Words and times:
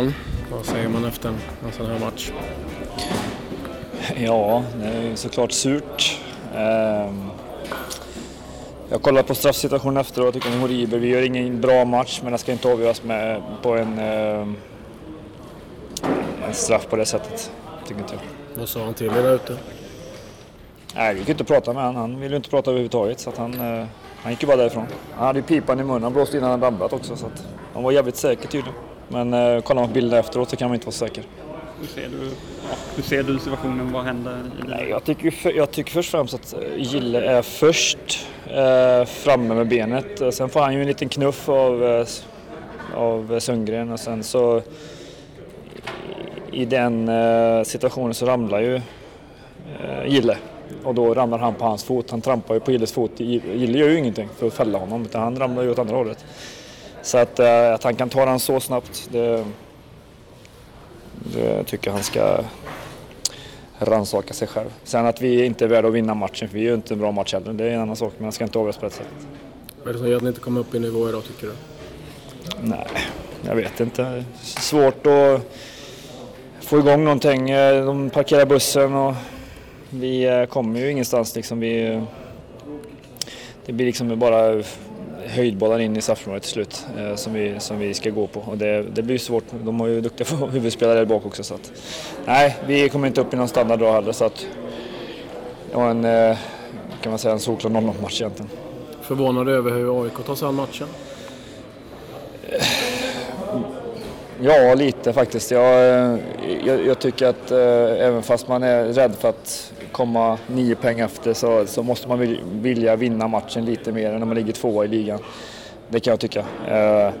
Staffan, 0.00 0.14
vad 0.50 0.66
säger 0.66 0.88
man 0.88 1.04
efter 1.04 1.28
en 1.28 1.72
sån 1.72 1.86
här 1.86 1.98
match? 1.98 2.30
Ja, 4.16 4.64
det 4.80 4.86
är 4.86 5.16
såklart 5.16 5.52
surt. 5.52 6.20
Ehm, 6.54 7.30
jag 8.88 9.02
kollade 9.02 9.28
på 9.28 9.34
straffsituationen 9.34 9.96
efteråt 9.96 10.28
och 10.28 10.34
tycker 10.34 10.48
den 10.48 10.58
är 10.58 10.62
horribel. 10.62 11.00
Vi 11.00 11.08
gör 11.08 11.22
ingen 11.22 11.60
bra 11.60 11.84
match 11.84 12.20
men 12.22 12.32
det 12.32 12.38
ska 12.38 12.52
inte 12.52 12.72
avgöras 12.72 13.02
med, 13.02 13.42
på 13.62 13.76
en, 13.76 13.98
ehm, 13.98 14.56
en 16.46 16.54
straff 16.54 16.86
på 16.86 16.96
det 16.96 17.06
sättet, 17.06 17.52
tycker 17.86 18.00
inte 18.00 18.14
jag. 18.14 18.58
Vad 18.58 18.68
sa 18.68 18.84
han 18.84 18.94
till 18.94 19.06
er 19.06 19.10
där 19.10 19.34
ute? 19.34 19.56
Nej, 20.94 21.14
vi 21.14 21.20
gick 21.20 21.28
inte 21.28 21.44
prata 21.44 21.72
med 21.72 21.82
honom. 21.82 22.00
Han 22.00 22.20
ville 22.20 22.36
inte 22.36 22.50
prata 22.50 22.70
överhuvudtaget. 22.70 23.20
Så 23.20 23.32
han, 23.36 23.54
eh, 23.54 23.86
han 24.22 24.32
gick 24.32 24.42
ju 24.42 24.46
bara 24.46 24.56
därifrån. 24.56 24.86
Han 25.14 25.26
hade 25.26 25.38
ju 25.38 25.42
pipan 25.42 25.80
i 25.80 25.84
munnen. 25.84 26.02
Han 26.02 26.12
blåste 26.12 26.36
innan 26.36 26.50
han 26.50 26.60
ramlat 26.60 26.92
också. 26.92 27.16
Så 27.16 27.26
att 27.26 27.46
han 27.74 27.82
var 27.82 27.92
jävligt 27.92 28.16
säker 28.16 28.48
tydligen. 28.48 28.74
Men 29.10 29.34
eh, 29.34 29.60
kollar 29.60 29.80
man 29.80 29.88
på 29.88 29.94
bilden 29.94 30.18
efteråt 30.18 30.50
så 30.50 30.56
kan 30.56 30.68
man 30.68 30.74
inte 30.74 30.86
vara 30.86 30.94
säker. 30.94 31.24
Hur 31.80 31.86
ser 31.86 32.08
du, 32.08 32.24
ja, 32.70 32.76
hur 32.96 33.02
ser 33.02 33.22
du 33.22 33.38
situationen? 33.38 33.92
Vad 33.92 34.04
händer? 34.04 34.42
Nej, 34.68 34.86
jag, 34.90 35.04
tycker, 35.04 35.30
för, 35.30 35.52
jag 35.52 35.70
tycker 35.70 35.92
först 35.92 36.14
och 36.14 36.18
främst 36.18 36.34
att 36.34 36.62
eh, 36.62 36.76
Gille 36.76 37.20
är 37.20 37.42
först 37.42 38.26
eh, 38.46 39.04
framme 39.04 39.54
med 39.54 39.68
benet. 39.68 40.20
Eh, 40.20 40.30
sen 40.30 40.48
får 40.48 40.60
han 40.60 40.74
ju 40.74 40.80
en 40.80 40.86
liten 40.86 41.08
knuff 41.08 41.48
av, 41.48 41.84
eh, 41.84 42.06
av 42.94 43.40
Sundgren 43.40 43.92
och 43.92 44.00
sen 44.00 44.24
så 44.24 44.62
i 46.52 46.64
den 46.64 47.08
eh, 47.08 47.62
situationen 47.62 48.14
så 48.14 48.26
ramlar 48.26 48.60
ju 48.60 48.74
eh, 48.74 50.06
Gille 50.06 50.36
och 50.84 50.94
då 50.94 51.14
ramlar 51.14 51.38
han 51.38 51.54
på 51.54 51.64
hans 51.64 51.84
fot. 51.84 52.10
Han 52.10 52.20
trampar 52.20 52.54
ju 52.54 52.60
på 52.60 52.72
Gilles 52.72 52.92
fot. 52.92 53.20
Gille 53.20 53.78
gör 53.78 53.88
ju 53.88 53.98
ingenting 53.98 54.28
för 54.38 54.46
att 54.46 54.54
fälla 54.54 54.78
honom 54.78 55.02
utan 55.02 55.22
han 55.22 55.38
ramlar 55.38 55.62
ju 55.62 55.70
åt 55.70 55.78
andra 55.78 55.96
hållet. 55.96 56.24
Så 57.02 57.18
att, 57.18 57.38
eh, 57.38 57.74
att 57.74 57.84
han 57.84 57.96
kan 57.96 58.08
ta 58.08 58.24
den 58.24 58.40
så 58.40 58.60
snabbt, 58.60 59.08
det, 59.12 59.44
det 61.12 61.64
tycker 61.64 61.90
han 61.90 62.02
ska 62.02 62.40
rannsaka 63.78 64.34
sig 64.34 64.48
själv. 64.48 64.68
Sen 64.84 65.06
att 65.06 65.20
vi 65.20 65.44
inte 65.44 65.64
är 65.64 65.68
värda 65.68 65.88
att 65.88 65.94
vinna 65.94 66.14
matchen, 66.14 66.48
för 66.48 66.58
vi 66.58 66.64
gör 66.64 66.74
inte 66.74 66.94
en 66.94 67.00
bra 67.00 67.12
match 67.12 67.32
heller, 67.32 67.52
det 67.52 67.64
är 67.64 67.70
en 67.70 67.80
annan 67.80 67.96
sak, 67.96 68.12
men 68.16 68.24
han 68.24 68.32
ska 68.32 68.44
inte 68.44 68.58
avgöras 68.58 68.76
på 68.76 68.84
det 68.84 68.90
sättet. 68.90 69.26
Vad 69.78 69.88
är 69.88 69.92
det 69.92 69.98
som 69.98 70.08
gör 70.08 70.16
att 70.16 70.22
ni 70.22 70.28
inte 70.28 70.40
kommer 70.40 70.60
upp 70.60 70.74
i 70.74 70.78
nivå 70.78 71.08
idag 71.08 71.24
tycker 71.24 71.46
du? 71.46 71.52
Nej, 72.62 72.86
jag 73.46 73.54
vet 73.54 73.80
inte. 73.80 74.24
Svårt 74.42 75.06
att 75.06 75.40
få 76.60 76.78
igång 76.78 77.04
någonting. 77.04 77.46
De 77.86 78.10
parkerar 78.10 78.46
bussen 78.46 78.94
och 78.94 79.14
vi 79.90 80.24
eh, 80.24 80.44
kommer 80.44 80.80
ju 80.80 80.90
ingenstans 80.90 81.36
liksom. 81.36 81.60
Vi, 81.60 82.02
det 83.66 83.72
blir 83.72 83.86
liksom 83.86 84.18
bara 84.18 84.62
höjdbollar 85.26 85.78
in 85.78 85.96
i 85.96 86.00
straffområdet 86.00 86.42
till 86.42 86.52
slut 86.52 86.86
eh, 86.98 87.14
som, 87.14 87.32
vi, 87.32 87.60
som 87.60 87.78
vi 87.78 87.94
ska 87.94 88.10
gå 88.10 88.26
på 88.26 88.40
och 88.40 88.58
det, 88.58 88.82
det 88.82 89.02
blir 89.02 89.18
svårt. 89.18 89.44
De 89.64 89.80
har 89.80 89.86
ju 89.86 90.00
duktiga 90.00 90.46
huvudspelare 90.52 90.98
där 90.98 91.04
bak 91.04 91.26
också 91.26 91.42
så 91.42 91.54
att 91.54 91.72
nej, 92.24 92.56
vi 92.66 92.88
kommer 92.88 93.08
inte 93.08 93.20
upp 93.20 93.34
i 93.34 93.36
någon 93.36 93.48
standard 93.48 93.78
då 93.78 93.92
heller 93.92 94.12
så 94.12 94.24
att 94.24 94.46
var 95.72 95.90
en, 95.90 96.04
eh, 96.04 96.36
kan 97.02 97.10
man 97.12 97.18
säga, 97.18 97.34
en 97.34 97.40
solklar 97.40 97.70
0 97.70 97.82
match 98.02 98.20
egentligen. 98.20 98.50
Förvånad 99.02 99.48
över 99.48 99.70
hur 99.70 100.04
AIK 100.04 100.26
tar 100.26 100.34
sig 100.34 100.48
an 100.48 100.54
matchen? 100.54 100.86
Ja, 104.42 104.74
lite 104.74 105.12
faktiskt. 105.12 105.50
Jag, 105.50 106.18
jag, 106.64 106.86
jag 106.86 106.98
tycker 106.98 107.26
att 107.26 107.50
eh, 107.50 108.06
även 108.06 108.22
fast 108.22 108.48
man 108.48 108.62
är 108.62 108.84
rädd 108.84 109.14
för 109.14 109.28
att 109.28 109.72
komma 109.92 110.38
nio 110.46 110.74
poäng 110.74 111.00
efter 111.00 111.34
så, 111.34 111.66
så 111.66 111.82
måste 111.82 112.08
man 112.08 112.36
vilja 112.62 112.96
vinna 112.96 113.28
matchen 113.28 113.64
lite 113.64 113.92
mer 113.92 114.12
än 114.12 114.18
när 114.18 114.26
man 114.26 114.36
ligger 114.36 114.52
tvåa 114.52 114.84
i 114.84 114.88
ligan. 114.88 115.18
Det 115.88 116.00
kan 116.00 116.10
jag 116.10 116.20
tycka. 116.20 116.44
Eh, 116.68 117.06
eh, 117.06 117.12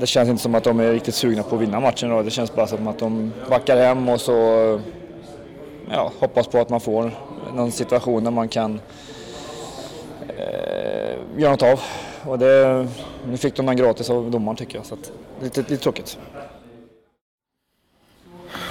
det 0.00 0.06
känns 0.06 0.28
inte 0.28 0.42
som 0.42 0.54
att 0.54 0.64
de 0.64 0.80
är 0.80 0.92
riktigt 0.92 1.14
sugna 1.14 1.42
på 1.42 1.56
att 1.56 1.62
vinna 1.62 1.80
matchen 1.80 2.10
då. 2.10 2.22
Det 2.22 2.30
känns 2.30 2.54
bara 2.54 2.66
som 2.66 2.88
att 2.88 2.98
de 2.98 3.32
backar 3.50 3.76
hem 3.76 4.08
och 4.08 4.20
så 4.20 4.80
ja, 5.90 6.12
hoppas 6.18 6.46
på 6.46 6.58
att 6.58 6.68
man 6.68 6.80
får 6.80 7.10
någon 7.54 7.72
situation 7.72 8.24
där 8.24 8.30
man 8.30 8.48
kan 8.48 8.80
eh, 10.28 11.16
göra 11.36 11.50
något 11.50 11.62
av. 11.62 11.80
Och 12.26 12.38
det, 12.38 12.88
nu 13.28 13.36
fick 13.36 13.56
de 13.56 13.66
den 13.66 13.76
gratis 13.76 14.10
av 14.10 14.30
domaren 14.30 14.56
tycker 14.56 14.78
jag, 14.78 14.86
så 14.86 14.94
att, 14.94 15.12
lite, 15.42 15.60
lite 15.60 15.76
tråkigt. 15.76 16.18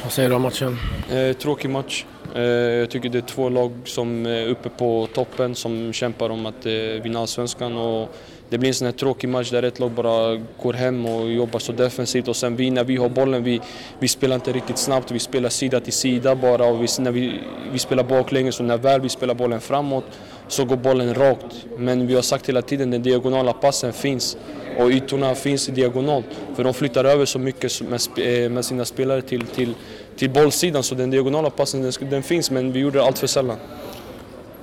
Vad 0.03 0.11
säger 0.11 0.29
du 0.29 0.35
om 0.35 0.41
matchen? 0.41 0.77
Eh, 1.11 1.33
tråkig 1.33 1.69
match. 1.69 2.05
Eh, 2.35 2.43
jag 2.43 2.89
tycker 2.89 3.09
det 3.09 3.17
är 3.17 3.21
två 3.21 3.49
lag 3.49 3.71
som 3.85 4.25
är 4.25 4.47
uppe 4.47 4.69
på 4.69 5.07
toppen 5.13 5.55
som 5.55 5.93
kämpar 5.93 6.29
om 6.29 6.45
att 6.45 6.65
eh, 6.65 6.73
vinna 7.03 7.19
allsvenskan. 7.19 7.77
Och 7.77 8.15
det 8.51 8.57
blir 8.57 8.69
en 8.69 8.73
sån 8.73 8.85
här 8.85 8.91
tråkig 8.91 9.29
match 9.29 9.51
där 9.51 9.63
ett 9.63 9.79
lag 9.79 9.91
bara 9.91 10.41
går 10.61 10.73
hem 10.73 11.05
och 11.05 11.31
jobbar 11.31 11.59
så 11.59 11.71
defensivt 11.71 12.27
och 12.27 12.35
sen 12.35 12.55
vi 12.55 12.69
när 12.69 12.83
vi 12.83 12.95
har 12.95 13.09
bollen, 13.09 13.43
vi, 13.43 13.61
vi 13.99 14.07
spelar 14.07 14.35
inte 14.35 14.51
riktigt 14.51 14.77
snabbt, 14.77 15.11
vi 15.11 15.19
spelar 15.19 15.49
sida 15.49 15.79
till 15.79 15.93
sida 15.93 16.35
bara 16.35 16.65
och 16.65 16.83
vi, 16.83 16.87
när 16.99 17.11
vi, 17.11 17.39
vi 17.71 17.79
spelar 17.79 18.03
baklänges 18.03 18.59
och 18.59 18.65
när 18.65 18.77
väl 18.77 19.01
vi 19.01 19.09
spelar 19.09 19.33
bollen 19.33 19.61
framåt 19.61 20.03
så 20.47 20.65
går 20.65 20.75
bollen 20.75 21.13
rakt. 21.13 21.65
Men 21.77 22.07
vi 22.07 22.15
har 22.15 22.21
sagt 22.21 22.49
hela 22.49 22.61
tiden 22.61 22.91
den 22.91 23.03
diagonala 23.03 23.53
passen 23.53 23.93
finns 23.93 24.37
och 24.77 24.89
ytorna 24.89 25.35
finns 25.35 25.69
i 25.69 25.71
diagonalt. 25.71 26.25
För 26.55 26.63
de 26.63 26.73
flyttar 26.73 27.05
över 27.05 27.25
så 27.25 27.39
mycket 27.39 27.81
med, 27.81 28.01
eh, 28.17 28.49
med 28.49 28.65
sina 28.65 28.85
spelare 28.85 29.21
till, 29.21 29.45
till, 29.45 29.73
till 30.17 30.29
bollsidan 30.29 30.83
så 30.83 30.95
den 30.95 31.09
diagonala 31.09 31.49
passen 31.49 31.81
den, 31.81 32.09
den 32.09 32.23
finns 32.23 32.51
men 32.51 32.71
vi 32.71 32.79
gjorde 32.79 32.99
det 32.99 33.05
allt 33.05 33.19
för 33.19 33.27
sällan. 33.27 33.57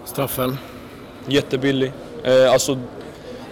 Straffen? 0.04 0.56
Jättebillig. 1.26 1.92
Eh, 2.24 2.52
alltså, 2.52 2.78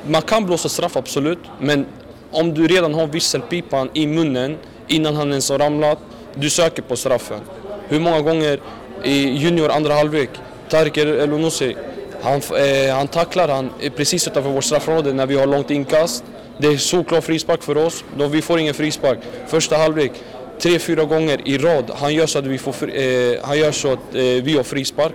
man 0.08 0.22
kan 0.22 0.46
blåsa 0.46 0.68
straff 0.68 0.96
absolut 0.96 1.38
men 1.60 1.86
om 2.30 2.54
du 2.54 2.66
redan 2.66 2.94
har 2.94 3.06
visselpipan 3.06 3.90
i 3.94 4.06
munnen 4.06 4.56
innan 4.88 5.16
han 5.16 5.30
ens 5.30 5.50
har 5.50 5.58
ramlat, 5.58 5.98
du 6.34 6.50
söker 6.50 6.82
på 6.82 6.96
straffen. 6.96 7.40
Hur 7.88 8.00
många 8.00 8.20
gånger 8.20 8.60
i 9.04 9.28
junior 9.30 9.70
andra 9.70 9.94
halvlek, 9.94 10.30
Tarker 10.68 11.06
Elunussi, 11.06 11.76
han, 12.22 12.40
eh, 12.40 12.94
han 12.94 13.08
tacklar 13.08 13.48
han 13.48 13.70
precis 13.96 14.28
utanför 14.28 14.50
vårt 14.50 14.64
straffområde 14.64 15.12
när 15.12 15.26
vi 15.26 15.38
har 15.38 15.46
långt 15.46 15.70
inkast. 15.70 16.24
Det 16.58 16.66
är 16.66 16.76
solklar 16.76 17.20
frispark 17.20 17.62
för 17.62 17.76
oss, 17.76 18.04
då 18.18 18.26
vi 18.26 18.42
får 18.42 18.58
ingen 18.58 18.74
frispark. 18.74 19.18
Första 19.46 19.76
halvlek, 19.76 20.12
tre, 20.58 20.78
fyra 20.78 21.04
gånger 21.04 21.48
i 21.48 21.58
rad, 21.58 21.90
han 21.94 22.14
gör 22.14 22.26
så 22.26 22.38
att 22.38 22.46
vi, 22.46 22.58
får, 22.58 22.74
eh, 22.82 23.38
han 23.42 23.58
gör 23.58 23.72
så 23.72 23.92
att 23.92 24.14
eh, 24.14 24.22
vi 24.22 24.56
har 24.56 24.62
frispark. 24.62 25.12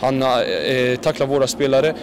Han 0.00 0.22
eh, 0.22 0.28
eh 0.28 0.96
tacklar 0.98 1.26
våra 1.26 1.46
spelare. 1.46 1.94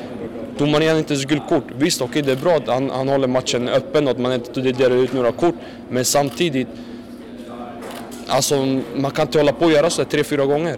Domaren 0.61 0.83
ger 0.83 0.97
inte 0.97 1.13
ens 1.13 1.25
gult 1.25 1.47
kort. 1.49 1.63
Visst, 1.77 2.01
okej 2.01 2.09
okay, 2.09 2.21
det 2.21 2.31
är 2.31 2.43
bra 2.43 2.55
att 2.55 2.67
han, 2.67 2.89
han 2.89 3.09
håller 3.09 3.27
matchen 3.27 3.69
öppen 3.69 4.05
och 4.05 4.11
att 4.11 4.19
man 4.19 4.33
inte 4.33 4.61
delar 4.61 4.95
ut 4.95 5.13
några 5.13 5.31
kort. 5.31 5.55
Men 5.89 6.05
samtidigt, 6.05 6.67
alltså 8.27 8.55
man 8.95 9.11
kan 9.11 9.25
inte 9.25 9.37
hålla 9.37 9.53
på 9.53 9.65
och 9.65 9.71
göra 9.71 9.89
så 9.89 10.03
tre, 10.05 10.23
fyra 10.23 10.45
gånger. 10.45 10.77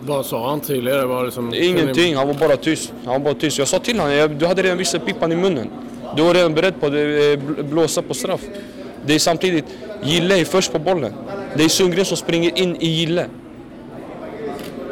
Vad 0.00 0.26
sa 0.26 0.50
han 0.50 0.60
tidigare? 0.60 1.06
Var 1.06 1.24
det 1.24 1.30
som... 1.30 1.54
Ingenting, 1.54 2.16
han 2.16 2.26
var 2.26 2.34
bara 2.34 2.56
tyst. 2.56 2.92
Han 3.04 3.12
var 3.12 3.18
bara 3.18 3.34
tyst. 3.34 3.58
Jag 3.58 3.68
sa 3.68 3.78
till 3.78 4.00
honom, 4.00 4.38
du 4.38 4.46
hade 4.46 4.62
redan 4.62 4.78
visselpipan 4.78 5.32
i 5.32 5.36
munnen. 5.36 5.70
Du 6.16 6.22
var 6.22 6.34
redan 6.34 6.54
beredd 6.54 6.80
på 6.80 6.86
att 6.86 6.92
eh, 6.92 7.64
blåsa 7.64 8.02
på 8.02 8.14
straff. 8.14 8.40
Det 9.06 9.14
är 9.14 9.18
samtidigt, 9.18 9.64
Gille 10.02 10.40
är 10.40 10.44
först 10.44 10.72
på 10.72 10.78
bollen. 10.78 11.12
Det 11.56 11.64
är 11.64 11.68
Sundgren 11.68 12.04
som 12.04 12.16
springer 12.16 12.58
in 12.58 12.76
i 12.76 12.86
Gille. 12.86 13.26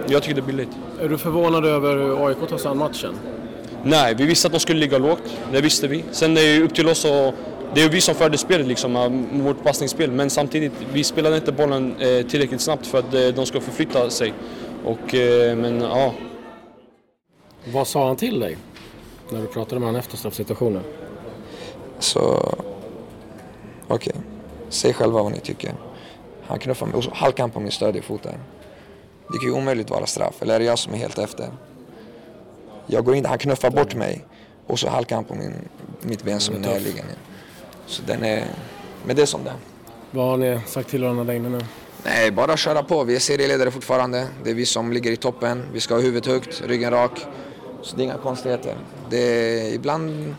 Jag 0.08 0.22
tycker 0.22 0.34
det 0.34 0.40
är 0.40 0.52
billigt. 0.52 0.76
Är 1.02 1.08
du 1.08 1.18
förvånad 1.18 1.66
över 1.66 1.96
hur 1.96 2.26
AIK 2.26 2.48
tar 2.48 2.58
sig 2.58 2.70
an 2.70 2.78
matchen? 2.78 3.14
Nej, 3.88 4.14
vi 4.14 4.26
visste 4.26 4.48
att 4.48 4.52
de 4.52 4.60
skulle 4.60 4.80
ligga 4.80 4.98
lågt. 4.98 5.22
Det 5.52 5.60
visste 5.60 5.88
vi. 5.88 6.04
Sen 6.10 6.36
är 6.36 6.40
det 6.40 6.62
upp 6.62 6.74
till 6.74 6.88
oss 6.88 7.04
och 7.04 7.34
det 7.74 7.82
är 7.82 7.88
vi 7.88 8.00
som 8.00 8.14
förde 8.14 8.38
spelet, 8.38 8.66
liksom, 8.66 9.24
vårt 9.32 9.62
passningsspel. 9.62 10.12
Men 10.12 10.30
samtidigt, 10.30 10.72
vi 10.92 11.04
spelade 11.04 11.36
inte 11.36 11.52
bollen 11.52 11.96
eh, 12.00 12.26
tillräckligt 12.26 12.60
snabbt 12.60 12.86
för 12.86 12.98
att 12.98 13.36
de 13.36 13.46
ska 13.46 13.60
förflytta 13.60 14.10
sig. 14.10 14.32
Och, 14.84 15.14
eh, 15.14 15.56
men 15.56 15.80
ja. 15.80 16.12
Vad 17.72 17.86
sa 17.86 18.06
han 18.06 18.16
till 18.16 18.40
dig 18.40 18.56
när 19.30 19.40
du 19.40 19.46
pratade 19.46 19.80
med 19.80 19.88
honom 19.88 20.00
efter 20.00 20.16
straffsituationen? 20.16 20.82
Så, 21.98 22.20
okej. 23.88 24.12
Okay. 24.12 24.22
Säg 24.68 24.92
själva 24.92 25.22
vad 25.22 25.32
ni 25.32 25.40
tycker. 25.40 25.74
Han 26.46 26.58
knuffade 26.58 26.90
mig 26.90 26.98
och 26.98 27.04
så 27.04 27.10
halkade 27.14 27.42
han 27.42 27.50
på 27.50 27.60
min 27.60 27.72
stöd 27.72 27.96
i 27.96 28.02
foten. 28.02 28.34
Det 29.32 29.38
kan 29.38 29.48
ju 29.48 29.54
omöjligt 29.54 29.90
vara 29.90 30.06
straff, 30.06 30.42
eller 30.42 30.54
är 30.54 30.58
det 30.58 30.64
jag 30.64 30.78
som 30.78 30.94
är 30.94 30.98
helt 30.98 31.18
efter? 31.18 31.48
Jag 32.90 33.04
går 33.04 33.14
in, 33.14 33.24
han 33.24 33.38
knuffar 33.38 33.70
bort 33.70 33.94
mig 33.94 34.24
och 34.66 34.78
så 34.78 34.88
halkar 34.88 35.16
han 35.16 35.24
på 35.24 35.34
min, 35.34 35.54
mitt 36.00 36.22
ben 36.22 36.40
som 36.40 36.54
är 36.54 36.58
närliggande. 36.58 37.12
Så 37.86 38.02
den 38.06 38.24
är, 38.24 38.44
men 39.06 39.16
det 39.16 39.22
är 39.22 39.26
som 39.26 39.44
det 39.44 39.52
Vad 40.10 40.26
har 40.26 40.36
ni 40.36 40.60
sagt 40.66 40.88
till 40.90 41.02
varandra 41.02 41.24
där 41.24 41.34
inne 41.34 41.48
nu? 41.48 41.60
Nej, 42.04 42.30
bara 42.30 42.56
köra 42.56 42.82
på. 42.82 43.04
Vi 43.04 43.14
är 43.14 43.18
serieledare 43.18 43.70
fortfarande. 43.70 44.26
Det 44.44 44.50
är 44.50 44.54
vi 44.54 44.66
som 44.66 44.92
ligger 44.92 45.10
i 45.10 45.16
toppen. 45.16 45.62
Vi 45.72 45.80
ska 45.80 45.94
ha 45.94 46.00
huvudet 46.00 46.26
högt, 46.26 46.62
ryggen 46.66 46.90
rak. 46.90 47.26
Så 47.82 47.96
det 47.96 48.02
är 48.02 48.04
inga 48.04 48.18
konstigheter. 48.18 48.74
Det 49.10 49.18
är, 49.18 49.74
ibland 49.74 50.34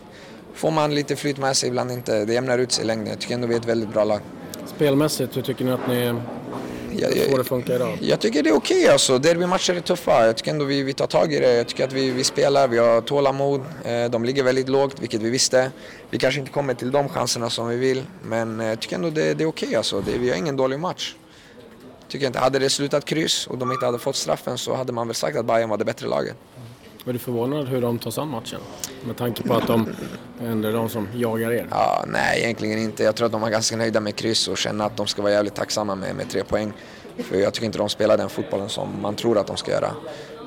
får 0.53 0.71
man 0.71 0.95
lite 0.95 1.15
flyt 1.15 1.37
med 1.37 1.57
sig, 1.57 1.69
ibland 1.69 1.91
inte. 1.91 2.25
Det 2.25 2.33
jämnar 2.33 2.57
ut 2.57 2.71
sig 2.71 2.83
i 2.83 2.87
längden. 2.87 3.07
Jag 3.07 3.19
tycker 3.19 3.35
ändå 3.35 3.47
vi 3.47 3.55
är 3.55 3.59
ett 3.59 3.65
väldigt 3.65 3.89
bra 3.89 4.03
lag. 4.03 4.19
Spelmässigt, 4.65 5.37
hur 5.37 5.41
tycker 5.41 5.65
ni 5.65 5.71
att 5.71 5.87
ni 5.87 6.13
Jag, 7.01 7.09
Hur 7.09 7.15
får 7.25 7.31
det 7.31 7.37
jag, 7.37 7.47
funka 7.47 7.75
idag? 7.75 7.97
jag 8.01 8.19
tycker 8.19 8.43
det 8.43 8.49
är 8.49 8.55
okej 8.55 8.87
alltså. 8.89 9.17
Derbymatcher 9.19 9.73
är 9.73 9.79
tuffa. 9.79 10.25
Jag 10.25 10.37
tycker 10.37 10.51
ändå 10.51 10.65
vi, 10.65 10.83
vi 10.83 10.93
tar 10.93 11.07
tag 11.07 11.33
i 11.33 11.39
det. 11.39 11.53
Jag 11.53 11.67
tycker 11.67 11.83
att 11.83 11.93
vi, 11.93 12.09
vi 12.11 12.23
spelar, 12.23 12.67
vi 12.67 12.77
har 12.77 13.01
tålamod. 13.01 13.61
Eh, 13.85 14.05
De 14.09 14.25
ligger 14.25 14.43
väldigt 14.43 14.69
lågt, 14.69 14.99
vilket 14.99 15.21
vi 15.21 15.29
visste. 15.29 15.71
Vi 16.09 16.17
kanske 16.17 16.39
inte 16.39 16.51
kommer 16.51 16.73
till 16.73 16.91
de 16.91 17.09
chanserna 17.09 17.49
som 17.49 17.67
vi 17.67 17.75
vill, 17.77 18.03
men 18.23 18.59
eh, 18.59 18.67
jag 18.67 18.79
tycker 18.79 18.95
ändå 18.95 19.09
det, 19.09 19.33
det 19.33 19.43
är 19.43 19.47
okej 19.47 19.75
alltså. 19.75 20.01
Det, 20.01 20.17
vi 20.17 20.29
har 20.29 20.37
ingen 20.37 20.55
dålig 20.57 20.79
match. 20.79 21.15
Tycker 22.07 22.27
inte. 22.27 22.39
Hade 22.39 22.59
det 22.59 22.69
slutat 22.69 23.05
kryss 23.05 23.47
och 23.47 23.57
de 23.57 23.71
inte 23.71 23.85
hade 23.85 23.99
fått 23.99 24.15
straffen 24.15 24.57
så 24.57 24.75
hade 24.75 24.93
man 24.93 25.07
väl 25.07 25.15
sagt 25.15 25.37
att 25.37 25.45
Bayern 25.45 25.69
var 25.69 25.77
det 25.77 25.85
bättre 25.85 26.07
laget. 26.07 26.35
Är 27.09 27.13
du 27.13 27.19
förvånad 27.19 27.67
hur 27.67 27.81
de 27.81 27.99
tar 27.99 28.11
sig 28.11 28.21
an 28.21 28.27
matchen? 28.27 28.59
Med 29.07 29.17
tanke 29.17 29.43
på 29.43 29.53
att 29.53 29.67
de 29.67 29.87
ändå 30.41 30.67
är 30.67 30.73
de 30.73 30.89
som 30.89 31.07
jagar 31.15 31.51
er. 31.51 31.67
Ja, 31.71 32.05
nej, 32.07 32.41
egentligen 32.43 32.79
inte. 32.79 33.03
Jag 33.03 33.15
tror 33.15 33.25
att 33.25 33.31
de 33.31 33.41
var 33.41 33.49
ganska 33.49 33.77
nöjda 33.77 33.99
med 33.99 34.15
kryss 34.15 34.47
och 34.47 34.57
känner 34.57 34.85
att 34.85 34.97
de 34.97 35.07
ska 35.07 35.21
vara 35.21 35.33
jävligt 35.33 35.55
tacksamma 35.55 35.95
med, 35.95 36.15
med 36.15 36.29
tre 36.29 36.43
poäng. 36.43 36.73
För 37.17 37.37
jag 37.37 37.53
tycker 37.53 37.65
inte 37.65 37.77
de 37.77 37.89
spelar 37.89 38.17
den 38.17 38.29
fotbollen 38.29 38.69
som 38.69 39.01
man 39.01 39.15
tror 39.15 39.37
att 39.37 39.47
de 39.47 39.57
ska 39.57 39.71
göra. 39.71 39.91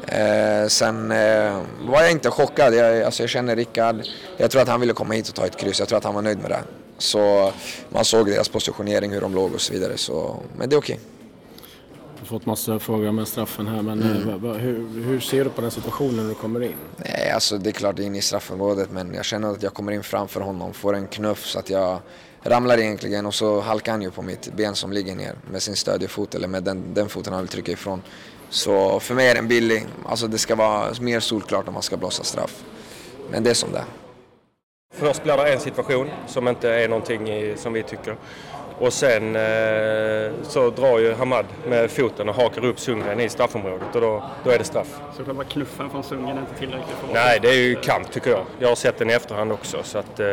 Eh, 0.06 0.68
sen 0.68 1.10
eh, 1.10 1.62
var 1.84 2.02
jag 2.02 2.10
inte 2.10 2.30
chockad. 2.30 2.74
Jag, 2.74 3.02
alltså 3.02 3.22
jag 3.22 3.30
känner 3.30 3.56
Rickard. 3.56 3.96
Jag 4.36 4.50
tror 4.50 4.62
att 4.62 4.68
han 4.68 4.80
ville 4.80 4.92
komma 4.92 5.14
hit 5.14 5.28
och 5.28 5.34
ta 5.34 5.46
ett 5.46 5.56
kryss. 5.56 5.78
Jag 5.78 5.88
tror 5.88 5.98
att 5.98 6.04
han 6.04 6.14
var 6.14 6.22
nöjd 6.22 6.38
med 6.38 6.50
det. 6.50 6.60
Så 6.98 7.52
man 7.88 8.04
såg 8.04 8.26
deras 8.26 8.48
positionering, 8.48 9.12
hur 9.12 9.20
de 9.20 9.34
låg 9.34 9.54
och 9.54 9.60
så 9.60 9.72
vidare. 9.72 9.96
Så, 9.96 10.36
men 10.56 10.68
det 10.68 10.76
är 10.76 10.78
okej. 10.78 10.94
Okay 10.94 11.21
fått 12.32 12.46
massa 12.46 12.78
frågor 12.78 13.12
med 13.12 13.28
straffen 13.28 13.66
här, 13.66 13.82
men 13.82 14.02
Mm. 14.02 14.44
eh, 14.44 14.52
hur, 14.52 15.02
hur 15.04 15.20
ser 15.20 15.44
du 15.44 15.50
på 15.50 15.60
den 15.60 15.70
situationen 15.70 16.16
när 16.16 16.28
du 16.28 16.34
kommer 16.34 16.62
in? 16.62 16.74
Nej, 16.96 17.30
alltså 17.30 17.58
det 17.58 17.70
är 17.70 17.72
klart 17.72 17.96
det 17.96 18.02
är 18.02 18.06
inne 18.06 18.18
i 18.18 18.22
straffområdet 18.22 18.90
men 18.90 19.14
jag 19.14 19.24
känner 19.24 19.50
att 19.50 19.62
jag 19.62 19.74
kommer 19.74 19.92
in 19.92 20.02
framför 20.02 20.40
honom, 20.40 20.72
får 20.74 20.94
en 20.94 21.06
knuff 21.06 21.46
så 21.46 21.58
att 21.58 21.70
jag 21.70 21.98
ramlar 22.42 22.78
egentligen 22.78 23.26
och 23.26 23.34
så 23.34 23.60
halkar 23.60 23.92
han 23.92 24.02
ju 24.02 24.10
på 24.10 24.22
mitt 24.22 24.52
ben 24.56 24.74
som 24.74 24.92
ligger 24.92 25.14
ner 25.14 25.34
med 25.50 25.62
sin 25.62 25.76
stödjefot 25.76 26.34
eller 26.34 26.48
med 26.48 26.62
den, 26.62 26.82
den 26.94 27.08
foten 27.08 27.32
han 27.32 27.42
vill 27.42 27.48
trycka 27.48 27.72
ifrån. 27.72 28.02
Så 28.50 29.00
för 29.00 29.14
mig 29.14 29.28
är 29.28 29.34
den 29.34 29.48
billig. 29.48 29.86
Alltså 30.06 30.26
det 30.26 30.38
ska 30.38 30.54
vara 30.54 30.92
mer 31.00 31.20
solklart 31.20 31.68
om 31.68 31.74
man 31.74 31.82
ska 31.82 31.96
blåsa 31.96 32.24
straff. 32.24 32.64
Men 33.30 33.42
det 33.44 33.50
är 33.50 33.54
som 33.54 33.72
det 33.72 33.78
är. 33.78 33.84
Först 34.94 35.22
blir 35.22 35.36
det 35.36 35.52
en 35.52 35.60
situation 35.60 36.10
som 36.28 36.48
inte 36.48 36.68
är 36.70 36.88
någonting 36.88 37.28
i, 37.30 37.54
som 37.56 37.72
vi 37.72 37.82
tycker. 37.82 38.16
Och 38.78 38.92
sen 38.92 39.36
eh, 39.36 40.32
så 40.42 40.70
drar 40.70 40.98
ju 40.98 41.12
Hamad 41.14 41.46
med 41.68 41.90
foten 41.90 42.28
och 42.28 42.34
hakar 42.34 42.64
upp 42.64 42.80
Sundgren 42.80 43.20
i 43.20 43.28
straffområdet 43.28 43.94
och 43.94 44.00
då, 44.00 44.22
då 44.44 44.50
är 44.50 44.58
det 44.58 44.64
straff. 44.64 45.00
Så 45.16 45.24
själva 45.24 45.44
knuffen 45.44 45.90
från 45.90 46.02
Sundgren 46.02 46.36
är 46.36 46.40
inte 46.40 46.54
tillräckligt 46.58 46.96
för 47.06 47.14
Nej, 47.14 47.38
det 47.42 47.48
är 47.48 47.54
ju 47.54 47.74
kamp 47.74 48.10
tycker 48.12 48.30
jag. 48.30 48.44
Jag 48.58 48.68
har 48.68 48.74
sett 48.74 48.98
den 48.98 49.10
i 49.10 49.12
efterhand 49.12 49.52
också. 49.52 49.82
Så 49.82 49.98
att, 49.98 50.20
eh, 50.20 50.26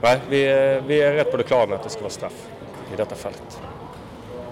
nej, 0.00 0.20
vi, 0.28 0.42
är- 0.44 0.80
vi 0.80 1.02
är 1.02 1.12
rätt 1.12 1.30
på 1.30 1.36
det 1.36 1.42
klara 1.42 1.66
med 1.66 1.76
att 1.76 1.84
det 1.84 1.90
ska 1.90 2.00
vara 2.00 2.10
straff 2.10 2.46
i 2.92 2.96
detta 2.96 3.14
fallet. 3.14 3.60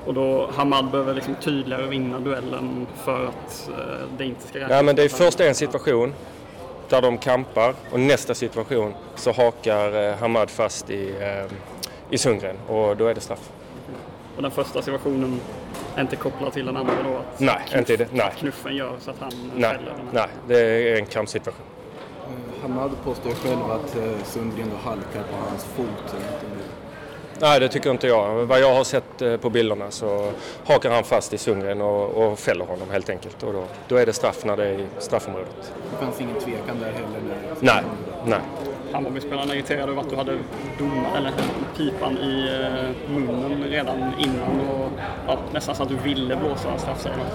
Och 0.06 0.14
då 0.14 0.50
Hamad 0.56 0.90
behöver 0.90 1.14
liksom 1.14 1.34
tydligare 1.34 1.86
vinna 1.86 2.18
duellen 2.20 2.86
för 3.04 3.24
att 3.26 3.68
eh, 3.68 3.84
det 4.18 4.24
inte 4.24 4.40
ska 4.48 4.54
räknas. 4.58 4.70
Nej, 4.70 4.82
men 4.82 4.96
det 4.96 5.02
är 5.02 5.08
först 5.08 5.40
en 5.40 5.54
situation 5.54 6.14
där 6.88 7.02
de 7.02 7.18
kampar 7.18 7.74
och 7.92 8.00
nästa 8.00 8.34
situation 8.34 8.94
så 9.16 9.32
hakar 9.32 10.08
eh, 10.08 10.14
Hamad 10.16 10.50
fast 10.50 10.90
i, 10.90 11.14
eh, 11.20 11.52
i 12.10 12.18
Sundgren 12.18 12.56
och 12.68 12.96
då 12.96 13.06
är 13.06 13.14
det 13.14 13.20
straff. 13.20 13.50
Och 14.36 14.42
den 14.42 14.50
första 14.50 14.82
situationen 14.82 15.40
är 15.96 16.00
inte 16.00 16.16
kopplad 16.16 16.52
till 16.52 16.66
den 16.66 16.76
andra 16.76 16.94
då? 17.04 17.16
Att 17.16 17.40
Nej, 17.40 17.58
inte 17.78 17.92
i 17.92 17.96
det. 17.96 18.06
Nej. 18.12 18.32
knuffen 18.38 18.76
gör 18.76 18.92
så 19.00 19.10
att 19.10 19.16
han 19.20 19.30
Nej, 19.56 19.74
fäller 19.76 19.90
den. 19.96 20.06
nej, 20.12 20.26
det 20.48 20.58
är 20.60 20.96
en 20.96 21.06
kampsituation. 21.06 21.66
Hamad 22.62 22.90
påstår 23.04 23.30
själv 23.30 23.70
att 23.70 23.96
eh, 23.96 24.24
Sundgren 24.24 24.70
halkar 24.84 25.22
på 25.30 25.36
hans 25.50 25.64
fot. 25.64 26.14
Nej, 27.40 27.60
det 27.60 27.68
tycker 27.68 27.90
inte 27.90 28.06
jag. 28.06 28.46
Vad 28.46 28.60
jag 28.60 28.74
har 28.74 28.84
sett 28.84 29.22
eh, 29.22 29.36
på 29.36 29.50
bilderna 29.50 29.90
så 29.90 30.32
hakar 30.64 30.90
han 30.90 31.04
fast 31.04 31.32
i 31.34 31.38
Sundgren 31.38 31.80
och, 31.80 32.10
och 32.10 32.38
fäller 32.38 32.64
honom 32.64 32.90
helt 32.90 33.10
enkelt. 33.10 33.42
Och 33.42 33.52
då, 33.52 33.64
då 33.88 33.96
är 33.96 34.06
det 34.06 34.12
straff 34.12 34.44
när 34.44 34.56
det 34.56 34.66
är 34.66 34.72
i 34.78 34.86
straffområdet. 34.98 35.72
Det 35.90 36.04
fanns 36.04 36.20
ingen 36.20 36.34
tvekan 36.40 36.76
där 36.80 36.92
heller? 36.92 37.20
När... 37.60 37.72
Nej, 37.74 37.82
nej. 38.26 38.40
Hammarbyspelarna 38.92 39.54
irriterade 39.54 39.92
över 39.92 40.02
att 40.02 40.10
du 40.10 40.16
hade 40.16 40.32
dom, 40.78 41.06
eller 41.16 41.32
pipan 41.76 42.18
i 42.18 42.48
eh, 42.48 43.10
munnen 43.12 43.64
redan 43.70 43.98
innan 44.18 44.60
och 44.60 44.90
ja, 45.26 45.38
nästan 45.52 45.74
så 45.74 45.82
att 45.82 45.88
du 45.88 45.96
ville 45.96 46.36
blåsa 46.36 46.78
straffsägaren. 46.78 47.26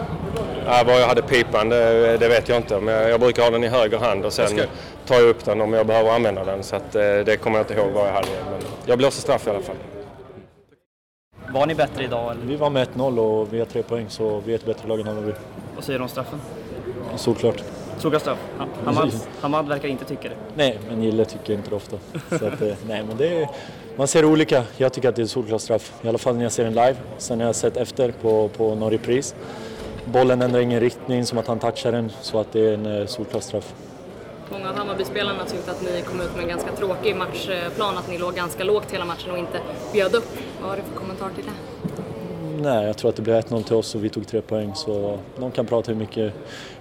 Ja, 0.65 0.83
vad 0.85 1.01
jag 1.01 1.07
hade 1.07 1.21
pipan, 1.21 1.69
det, 1.69 2.17
det 2.17 2.27
vet 2.27 2.49
jag 2.49 2.57
inte. 2.57 2.79
Men 2.79 2.93
jag, 2.93 3.09
jag 3.09 3.19
brukar 3.19 3.43
ha 3.43 3.49
den 3.49 3.63
i 3.63 3.67
höger 3.67 3.97
hand 3.97 4.25
och 4.25 4.33
sen 4.33 4.59
tar 5.05 5.15
jag 5.15 5.23
upp 5.23 5.45
den 5.45 5.61
om 5.61 5.73
jag 5.73 5.87
behöver 5.87 6.11
använda 6.11 6.43
den. 6.43 6.63
Så 6.63 6.75
att, 6.75 6.95
eh, 6.95 7.01
det 7.01 7.41
kommer 7.41 7.57
jag 7.57 7.63
inte 7.63 7.73
ihåg 7.73 7.91
vad 7.91 8.07
jag 8.07 8.13
hade. 8.13 8.27
Men 8.51 8.61
jag 8.85 8.97
blåser 8.97 9.21
straff 9.21 9.47
i 9.47 9.49
alla 9.49 9.61
fall. 9.61 9.75
Var 11.53 11.65
ni 11.65 11.75
bättre 11.75 12.03
idag 12.03 12.31
eller 12.31 12.45
Vi 12.45 12.55
var 12.55 12.69
med 12.69 12.87
1-0 12.87 13.19
och 13.19 13.53
vi 13.53 13.59
har 13.59 13.65
tre 13.65 13.83
poäng 13.83 14.05
så 14.09 14.41
vi 14.45 14.51
är 14.51 14.55
ett 14.55 14.65
bättre 14.65 14.87
lag 14.87 14.99
än 14.99 15.07
Hammarby. 15.07 15.31
vad 15.75 15.83
säger 15.83 15.99
du 15.99 16.03
om 16.03 16.09
straffen? 16.09 16.41
Solklart. 17.15 17.63
Solklar 17.97 18.19
straff? 18.19 18.37
Hamad, 18.85 19.11
Hamad 19.41 19.67
verkar 19.67 19.87
inte 19.87 20.05
tycka 20.05 20.29
det. 20.29 20.35
Nej, 20.55 20.79
men 20.89 21.03
Gille 21.03 21.25
tycker 21.25 21.53
inte 21.53 21.69
det 21.69 21.75
ofta. 21.75 21.97
Så 22.29 22.35
att, 22.35 22.61
eh, 22.61 22.73
nej, 22.87 23.03
men 23.07 23.17
det 23.17 23.41
är, 23.41 23.49
man 23.95 24.07
ser 24.07 24.25
olika. 24.25 24.63
Jag 24.77 24.93
tycker 24.93 25.09
att 25.09 25.15
det 25.15 25.21
är 25.21 25.25
solklar 25.25 25.57
straff. 25.57 25.93
I 26.01 26.07
alla 26.07 26.17
fall 26.17 26.35
när 26.35 26.43
jag 26.43 26.51
ser 26.51 26.63
den 26.63 26.73
live. 26.73 26.95
Sen 27.17 27.39
har 27.39 27.47
jag 27.47 27.55
sett 27.55 27.77
efter 27.77 28.11
på, 28.11 28.47
på 28.57 28.75
någon 28.75 28.91
repris. 28.91 29.35
Bollen 30.05 30.41
ändrar 30.41 30.59
ingen 30.59 30.79
riktning, 30.79 31.25
som 31.25 31.37
att 31.37 31.47
han 31.47 31.59
touchar 31.59 31.91
den. 31.91 32.11
Så 32.21 32.39
att 32.39 32.51
det 32.51 32.69
är 32.69 32.73
en 32.73 32.85
eh, 33.01 33.05
solklar 33.07 33.39
straff. 33.41 33.73
Många 34.51 34.69
av 34.69 34.75
Hammarbyspelarna 34.75 35.45
tyckte 35.45 35.71
att 35.71 35.81
ni 35.81 36.01
kom 36.01 36.21
ut 36.21 36.35
med 36.35 36.43
en 36.43 36.49
ganska 36.49 36.71
tråkig 36.71 37.15
matchplan, 37.15 37.97
att 37.97 38.09
ni 38.09 38.17
låg 38.17 38.33
ganska 38.33 38.63
lågt 38.63 38.91
hela 38.91 39.05
matchen 39.05 39.31
och 39.31 39.37
inte 39.37 39.59
bjöd 39.93 40.15
upp. 40.15 40.37
Vad 40.61 40.69
har 40.69 40.77
du 40.77 40.83
för 40.83 40.99
kommentar 40.99 41.29
till 41.35 41.45
det? 41.45 41.74
Nej, 42.65 42.85
jag 42.85 42.97
tror 42.97 43.09
att 43.09 43.15
det 43.15 43.21
blev 43.21 43.35
1-0 43.35 43.63
till 43.63 43.75
oss 43.75 43.95
och 43.95 44.03
vi 44.03 44.09
tog 44.09 44.27
tre 44.27 44.41
poäng. 44.41 44.75
Så 44.75 45.19
de 45.39 45.51
kan 45.51 45.65
prata 45.65 45.91
hur 45.91 45.99
mycket, 45.99 46.33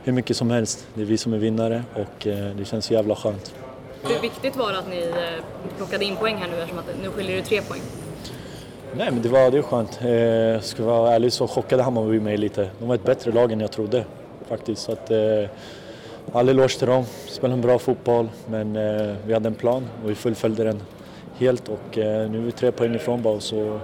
hur 0.03 0.13
mycket 0.13 0.37
som 0.37 0.51
helst. 0.51 0.87
Det 0.95 1.01
är 1.01 1.07
vi 1.07 1.19
som 1.19 1.33
är 1.33 1.39
vinnare 1.39 1.85
och 1.95 2.27
eh, 2.27 2.57
det 2.57 2.65
känns 2.65 2.91
jävla 2.91 3.17
skönt. 3.17 3.55
Hur 4.03 4.21
viktigt 4.21 4.57
var 4.57 4.73
det 4.73 4.79
att 4.79 4.89
ni 4.89 4.99
eh, 4.99 5.45
plockade 5.77 6.05
in 6.05 6.17
poäng 6.17 6.37
här 6.37 6.49
nu 6.49 6.57
eftersom 6.57 6.79
att 6.79 6.85
nu 7.03 7.11
skiljer 7.11 7.37
det 7.37 7.43
tre 7.43 7.63
poäng? 7.63 7.81
Nej, 8.97 9.11
men 9.11 9.23
det 9.23 9.29
var, 9.29 9.51
det 9.51 9.61
var 9.61 9.69
skönt. 9.69 9.91
Eh, 9.91 10.63
ska 10.63 10.83
jag 10.83 10.91
vara 10.91 11.15
ärlig 11.15 11.33
så 11.33 11.49
chockade 11.49 11.83
Hammarby 11.83 12.21
mig 12.21 12.37
lite. 12.37 12.71
De 12.79 12.89
var 12.89 12.95
ett 12.95 13.05
bättre 13.05 13.33
lag 13.33 13.53
än 13.53 13.61
jag 13.61 13.73
trodde 13.73 14.05
faktiskt. 14.49 14.83
Så 14.83 14.93
att, 14.93 15.11
eh, 15.11 15.49
all 16.33 16.49
eloge 16.49 16.79
till 16.79 16.89
dem. 16.89 17.05
Spelade 17.27 17.55
en 17.55 17.61
bra 17.61 17.79
fotboll, 17.79 18.29
men 18.47 18.77
eh, 18.77 19.15
vi 19.27 19.33
hade 19.33 19.49
en 19.49 19.55
plan 19.55 19.87
och 20.05 20.11
vi 20.11 20.15
fullföljde 20.15 20.65
den 20.65 20.83
helt. 21.37 21.69
Och 21.69 21.99
eh, 21.99 22.31
nu 22.31 22.39
är 22.39 22.43
vi 22.43 22.53
tre 22.53 22.73
poäng 22.73 22.95
ifrån 22.95 23.23
bara 23.23 23.41
så 23.41 23.81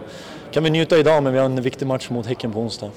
kan 0.50 0.64
vi 0.64 0.70
njuta 0.70 0.99
idag, 0.99 1.23
men 1.23 1.32
vi 1.32 1.38
har 1.38 1.47
en 1.47 1.62
viktig 1.62 1.87
match 1.87 2.11
mot 2.11 2.26
Häcken 2.26 2.52
på 2.52 2.61
onsdag. 2.61 2.91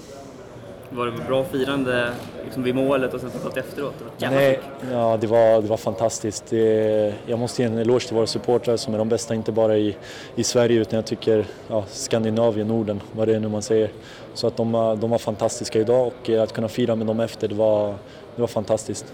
Var 0.90 1.06
det 1.06 1.12
bra 1.28 1.44
firande 1.44 2.10
liksom 2.46 2.64
vid 2.64 2.76
målet 2.76 3.14
och 3.14 3.22
sen 3.22 3.30
fått 3.32 3.58
efteråt? 3.58 3.94
Nej, 4.20 4.60
ja, 4.92 5.18
det, 5.22 5.28
var, 5.28 5.62
det 5.62 5.68
var 5.68 5.78
fantastiskt. 5.78 6.44
Det, 6.50 7.14
jag 7.28 7.40
måste 7.40 7.62
ge 7.62 7.68
en 7.68 7.78
eloge 7.78 8.08
till 8.08 8.16
våra 8.16 8.28
supportrar 8.28 8.78
som 8.78 8.94
är 8.94 8.98
de 8.98 9.10
bästa, 9.10 9.36
inte 9.36 9.52
bara 9.52 9.78
i, 9.78 9.96
i 10.36 10.44
Sverige 10.44 10.82
utan 10.82 10.98
jag 10.98 11.06
tycker 11.06 11.46
ja, 11.68 11.84
Skandinavien, 11.88 12.68
Norden, 12.68 13.02
vad 13.12 13.28
det 13.28 13.36
är 13.36 13.40
nu 13.40 13.48
man 13.48 13.62
säger. 13.62 13.90
Så 14.34 14.48
att 14.48 14.58
de, 14.58 14.72
var- 14.72 14.96
de 14.96 15.10
var 15.10 15.18
fantastiska 15.18 15.80
idag 15.80 16.08
och 16.24 16.30
att 16.30 16.54
kunna 16.54 16.68
fira 16.68 16.96
med 16.96 17.08
dem 17.08 17.20
efter, 17.20 17.48
det 17.48 17.56
var, 17.56 17.88
det 18.36 18.42
var 18.42 18.48
fantastiskt. 18.48 19.14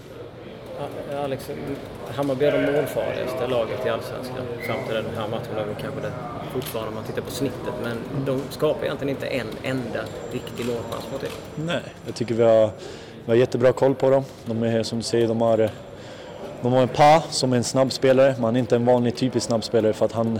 Eh, 0.80 1.24
Alex, 1.24 1.50
Hammarby 2.14 2.44
är 2.44 2.52
de 2.52 2.72
målfarligaste 2.72 3.46
laget 3.46 3.86
i 3.86 3.88
Allsvenskan 3.88 4.46
fram 4.66 4.76
till 4.86 4.94
den 4.94 5.04
här 5.16 5.28
matchen. 5.28 5.54
De 5.54 5.60
är 5.60 5.80
kanske 5.80 6.00
det 6.00 6.12
fortfarande 6.52 6.88
om 6.88 6.94
man 6.94 7.04
tittar 7.04 7.22
på 7.22 7.30
snittet. 7.30 7.74
Men 7.82 7.96
de 8.26 8.40
skapar 8.50 8.84
egentligen 8.84 9.08
inte 9.08 9.26
en 9.26 9.46
enda 9.62 10.00
riktig 10.32 10.66
målchans 10.66 11.04
mot 11.12 11.22
er. 11.22 11.30
Nej, 11.54 11.82
jag 12.06 12.14
tycker 12.14 12.34
vi 12.34 12.42
har, 12.42 12.70
vi 13.24 13.32
har 13.32 13.34
jättebra 13.34 13.72
koll 13.72 13.94
på 13.94 14.10
dem. 14.10 14.24
De 14.44 14.62
är 14.62 14.82
som 14.82 14.98
du 14.98 15.04
säger, 15.04 15.28
de 15.28 15.40
har, 15.40 15.70
de 16.62 16.72
har 16.72 16.82
en 16.82 16.88
Pa 16.88 17.22
som 17.30 17.52
är 17.52 17.56
en 17.56 17.64
snabb 17.64 17.92
spelare, 17.92 18.34
men 18.34 18.44
han 18.44 18.56
är 18.56 18.60
inte 18.60 18.76
en 18.76 18.84
vanlig 18.84 19.16
typisk 19.16 19.46
snabb 19.46 19.64
spelare 19.64 19.92
för 19.92 20.04
att 20.04 20.12
han, 20.12 20.38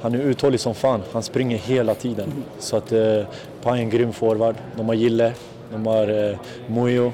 han 0.00 0.14
är 0.14 0.18
uthållig 0.18 0.60
som 0.60 0.74
fan. 0.74 1.02
Han 1.12 1.22
springer 1.22 1.56
hela 1.58 1.94
tiden. 1.94 2.44
Så 2.58 2.76
att 2.76 2.92
eh, 2.92 3.22
Pa 3.62 3.76
är 3.76 3.80
en 3.80 3.90
grym 3.90 4.12
forward. 4.12 4.54
De 4.76 4.86
har 4.86 4.94
Gille, 4.94 5.32
de 5.72 5.86
har 5.86 6.30
eh, 6.30 6.36
Mujo, 6.66 7.12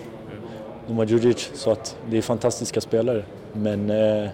har 0.95 1.05
Djurdjic. 1.05 1.51
Så 1.55 1.71
att 1.71 1.97
det 2.11 2.19
är 2.19 2.23
fantastiska 2.23 2.81
spelare. 2.81 3.23
Men 3.53 3.91
eh, 3.91 4.29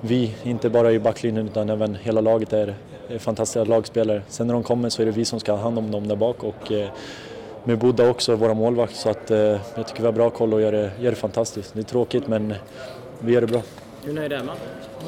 vi, 0.00 0.34
inte 0.42 0.70
bara 0.70 0.92
i 0.92 0.98
backlinjen 0.98 1.46
utan 1.46 1.70
även 1.70 1.94
hela 1.94 2.20
laget 2.20 2.52
är, 2.52 2.74
är 3.08 3.18
fantastiska 3.18 3.64
lagspelare. 3.64 4.22
Sen 4.28 4.46
när 4.46 4.54
de 4.54 4.62
kommer 4.62 4.88
så 4.88 5.02
är 5.02 5.06
det 5.06 5.12
vi 5.12 5.24
som 5.24 5.40
ska 5.40 5.52
ha 5.52 5.58
hand 5.58 5.78
om 5.78 5.90
dem 5.90 6.08
där 6.08 6.16
bak. 6.16 6.42
Och, 6.44 6.72
eh, 6.72 6.88
med 7.64 7.78
Buddha 7.78 8.08
också, 8.10 8.36
våra 8.36 8.54
målvakt. 8.54 8.96
Så 8.96 9.10
att, 9.10 9.30
eh, 9.30 9.38
jag 9.74 9.86
tycker 9.86 10.00
vi 10.00 10.06
har 10.06 10.12
bra 10.12 10.30
koll 10.30 10.54
och 10.54 10.60
gör 10.60 10.72
det, 10.72 10.90
gör 11.00 11.10
det 11.10 11.16
fantastiskt. 11.16 11.74
Det 11.74 11.80
är 11.80 11.84
tråkigt 11.84 12.28
men 12.28 12.54
vi 13.18 13.32
gör 13.32 13.40
det 13.40 13.46
bra. 13.46 13.62
Hur 14.04 14.12
nöjd 14.12 14.32
är 14.32 14.44
man? 14.44 14.56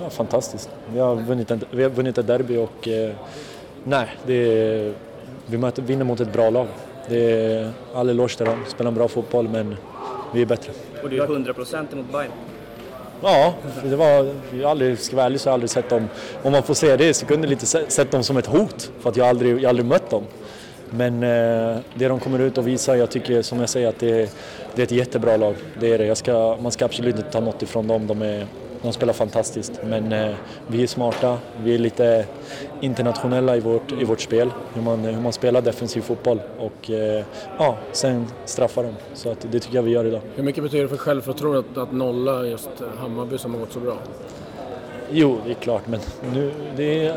Ja, 0.00 0.10
fantastiskt. 0.10 0.70
Vi 0.92 0.98
har 0.98 1.14
vunnit, 1.14 1.50
en, 1.50 1.64
vi 1.70 1.82
har 1.82 1.90
vunnit 1.90 2.18
ett 2.18 2.26
derby 2.26 2.56
och 2.56 2.88
eh, 2.88 3.12
nej, 3.84 4.08
är, 4.26 4.94
vi 5.46 5.58
möter, 5.58 5.82
vinner 5.82 6.04
mot 6.04 6.20
ett 6.20 6.32
bra 6.32 6.50
lag. 6.50 6.66
Det 7.08 7.32
är 7.32 7.70
all 7.94 8.08
eloge 8.08 8.36
till 8.36 8.46
dem, 8.46 8.64
spelar 8.68 8.88
en 8.88 8.94
bra 8.94 9.08
fotboll 9.08 9.48
men 9.48 9.76
vi 10.32 10.42
är 10.42 10.46
bättre. 10.46 10.72
Och 11.02 11.10
det 11.10 11.16
är 11.16 11.26
100% 11.26 11.92
emot 11.92 12.12
Bayern. 12.12 12.30
Ja, 13.22 13.54
det 13.84 13.96
var, 13.96 14.34
jag 14.60 14.70
aldrig, 14.70 14.98
ska 14.98 15.16
vara 15.16 15.26
ärlig 15.26 15.40
så 15.40 15.48
har 15.48 15.50
jag 15.52 15.54
aldrig 15.54 15.70
sett 15.70 15.88
dem, 15.88 16.08
om 16.42 16.52
man 16.52 16.62
får 16.62 16.74
säga 16.74 16.96
det 16.96 17.08
i 17.08 17.14
sekunder, 17.14 17.48
lite 17.48 17.66
se- 17.66 17.90
sett 17.90 18.10
dem 18.10 18.22
som 18.22 18.36
ett 18.36 18.46
hot. 18.46 18.90
För 19.00 19.10
att 19.10 19.16
jag 19.16 19.24
har 19.24 19.30
aldrig, 19.30 19.58
jag 19.60 19.68
aldrig 19.68 19.86
mött 19.86 20.10
dem. 20.10 20.22
Men 20.90 21.22
eh, 21.22 21.76
det 21.94 22.08
de 22.08 22.20
kommer 22.20 22.38
ut 22.38 22.58
och 22.58 22.66
visar, 22.68 22.94
jag 22.96 23.10
tycker 23.10 23.42
som 23.42 23.60
jag 23.60 23.68
säger 23.68 23.88
att 23.88 23.98
det, 23.98 24.30
det 24.74 24.82
är 24.82 24.86
ett 24.86 24.90
jättebra 24.90 25.36
lag. 25.36 25.54
Det 25.80 25.92
är 25.92 25.98
det. 25.98 26.14
Ska, 26.14 26.56
man 26.62 26.72
ska 26.72 26.84
absolut 26.84 27.16
inte 27.16 27.30
ta 27.30 27.40
något 27.40 27.62
ifrån 27.62 27.86
dem. 27.88 28.06
De, 28.06 28.22
är, 28.22 28.46
de 28.82 28.92
spelar 28.92 29.12
fantastiskt. 29.12 29.80
Men 29.84 30.12
eh, 30.12 30.34
vi 30.66 30.82
är 30.82 30.86
smarta, 30.86 31.38
vi 31.62 31.74
är 31.74 31.78
lite 31.78 32.26
internationella 32.80 33.56
i 33.56 33.60
vårt, 33.60 33.92
i 33.92 34.04
vårt 34.04 34.20
spel. 34.20 34.50
Hur 34.74 34.82
man, 34.82 35.04
hur 35.04 35.20
man 35.20 35.32
spelar 35.32 35.62
defensiv 35.62 36.00
fotboll. 36.00 36.40
Och 36.58 36.90
eh, 36.90 37.24
ja, 37.58 37.76
sen 37.92 38.26
straffar 38.44 38.82
dem. 38.82 38.94
Så 39.14 39.30
att 39.30 39.46
det 39.50 39.60
tycker 39.60 39.76
jag 39.76 39.82
vi 39.82 39.90
gör 39.90 40.04
idag. 40.04 40.20
Hur 40.34 40.42
mycket 40.42 40.62
betyder 40.62 40.82
det 40.82 40.88
för 40.88 40.96
självförtroendet 40.96 41.64
att, 41.72 41.78
att 41.78 41.92
nolla 41.92 42.46
just 42.46 42.70
Hammarby 42.98 43.38
som 43.38 43.54
har 43.54 43.60
gått 43.60 43.72
så 43.72 43.80
bra? 43.80 43.96
Jo, 45.10 45.38
det 45.44 45.50
är 45.50 45.54
klart, 45.54 45.82
men 45.86 46.00
nu, 46.34 46.52
det 46.76 47.06
är, 47.06 47.16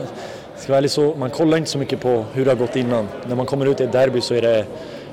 ska 0.55 0.67
vara 0.67 0.77
ärlig 0.77 0.91
så, 0.91 1.15
man 1.15 1.29
kollar 1.29 1.57
inte 1.57 1.69
så 1.69 1.77
mycket 1.77 1.99
på 1.99 2.25
hur 2.33 2.45
det 2.45 2.51
har 2.51 2.57
gått 2.57 2.75
innan. 2.75 3.07
När 3.27 3.35
man 3.35 3.45
kommer 3.45 3.65
ut 3.65 3.81
i 3.81 3.83
ett 3.83 3.91
derby 3.91 4.21
så 4.21 4.33
är 4.33 4.41
det, 4.41 4.65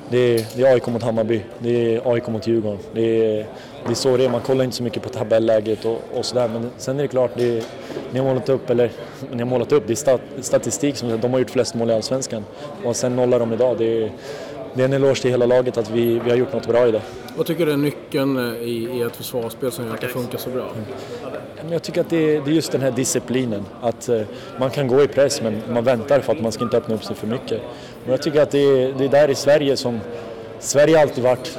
det 0.09 0.17
är, 0.17 0.45
det 0.55 0.63
är 0.63 0.73
AIK 0.73 0.87
mot 0.87 1.03
Hammarby, 1.03 1.41
det 1.59 1.95
är 1.95 2.13
AIK 2.13 2.27
mot 2.27 2.47
Djurgården. 2.47 2.79
Det 2.93 3.01
är, 3.01 3.45
det 3.85 3.91
är 3.91 3.93
så 3.93 4.17
det 4.17 4.25
är, 4.25 4.29
man 4.29 4.41
kollar 4.41 4.63
inte 4.63 4.75
så 4.75 4.83
mycket 4.83 5.03
på 5.03 5.09
tabelläget 5.09 5.85
och, 5.85 6.01
och 6.13 6.25
sådär. 6.25 6.47
Men 6.47 6.69
sen 6.77 6.97
är 6.99 7.01
det 7.01 7.07
klart, 7.07 7.31
det 7.35 7.57
är, 7.57 7.63
ni 8.11 8.19
har 8.19 8.25
målat 8.25 8.49
upp, 8.49 8.69
eller 8.69 8.91
ni 9.31 9.39
har 9.39 9.45
målat 9.45 9.71
upp, 9.71 9.83
det 9.87 9.93
är 9.93 9.95
stat, 9.95 10.21
statistik 10.41 10.97
som 10.97 11.21
de 11.21 11.31
har 11.31 11.39
gjort 11.39 11.49
flest 11.49 11.75
mål 11.75 11.89
i 11.89 11.93
Allsvenskan. 11.93 12.45
Och 12.83 12.95
sen 12.95 13.15
nollar 13.15 13.39
de 13.39 13.53
idag. 13.53 13.77
Det 13.77 14.03
är, 14.03 14.11
det 14.73 14.81
är 14.81 14.85
en 14.85 14.93
eloge 14.93 15.21
till 15.21 15.31
hela 15.31 15.45
laget 15.45 15.77
att 15.77 15.89
vi, 15.89 16.19
vi 16.19 16.29
har 16.29 16.37
gjort 16.37 16.53
något 16.53 16.67
bra 16.67 16.87
idag. 16.87 17.01
Vad 17.37 17.45
tycker 17.45 17.65
du 17.65 17.71
är 17.71 17.77
nyckeln 17.77 18.37
eh, 18.37 18.61
i, 18.61 18.89
i 18.93 19.01
ett 19.01 19.15
försvarsspel 19.15 19.71
som 19.71 19.85
gör 19.85 19.93
att 19.93 20.01
det 20.01 20.07
funkar 20.07 20.37
så 20.37 20.49
bra? 20.49 20.71
Men 21.63 21.71
jag 21.71 21.83
tycker 21.83 22.01
att 22.01 22.09
det 22.09 22.35
är, 22.35 22.41
det 22.41 22.51
är 22.51 22.53
just 22.53 22.71
den 22.71 22.81
här 22.81 22.91
disciplinen. 22.91 23.65
Att 23.81 24.09
eh, 24.09 24.21
man 24.59 24.69
kan 24.69 24.87
gå 24.87 25.03
i 25.03 25.07
press 25.07 25.41
men 25.41 25.61
man 25.69 25.83
väntar 25.83 26.19
för 26.19 26.33
att 26.33 26.41
man 26.41 26.51
ska 26.51 26.63
inte 26.63 26.77
öppna 26.77 26.95
upp 26.95 27.03
sig 27.03 27.15
för 27.15 27.27
mycket. 27.27 27.61
Och 28.07 28.13
jag 28.13 28.21
tycker 28.21 28.41
att 28.41 28.51
det 28.51 28.59
är, 28.59 28.93
det 28.97 29.05
är 29.05 29.09
där 29.09 29.29
i 29.29 29.35
Sverige 29.35 29.77
som 29.77 29.99
Sverige 30.59 30.95
har 30.95 31.01
alltid 31.01 31.23
varit, 31.23 31.57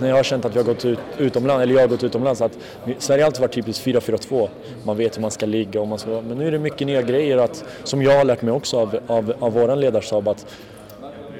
när 0.00 0.08
jag 0.08 0.16
har 0.16 0.22
känt 0.22 0.44
att 0.44 0.54
vi 0.54 0.58
har 0.58 0.64
gått 0.64 0.84
ut, 0.84 0.98
utomlands, 1.18 1.62
eller 1.62 1.74
jag 1.74 1.80
har 1.80 1.88
gått 1.88 2.04
utomlands, 2.04 2.40
att 2.40 2.52
Sverige 2.98 3.22
har 3.22 3.26
alltid 3.26 3.40
varit 3.40 3.54
typiskt 3.54 3.86
4-4-2. 3.86 4.48
Man 4.84 4.96
vet 4.96 5.16
hur 5.16 5.22
man 5.22 5.30
ska 5.30 5.46
ligga 5.46 5.80
och 5.80 5.88
man 5.88 5.98
ska, 5.98 6.10
men 6.10 6.38
nu 6.38 6.46
är 6.46 6.52
det 6.52 6.58
mycket 6.58 6.86
nya 6.86 7.02
grejer 7.02 7.36
att, 7.36 7.64
som 7.84 8.02
jag 8.02 8.18
har 8.18 8.24
lärt 8.24 8.42
mig 8.42 8.54
också 8.54 8.78
av, 8.78 8.98
av, 9.06 9.34
av 9.38 9.52
våran 9.52 9.80
ledarstab 9.80 10.28
att 10.28 10.46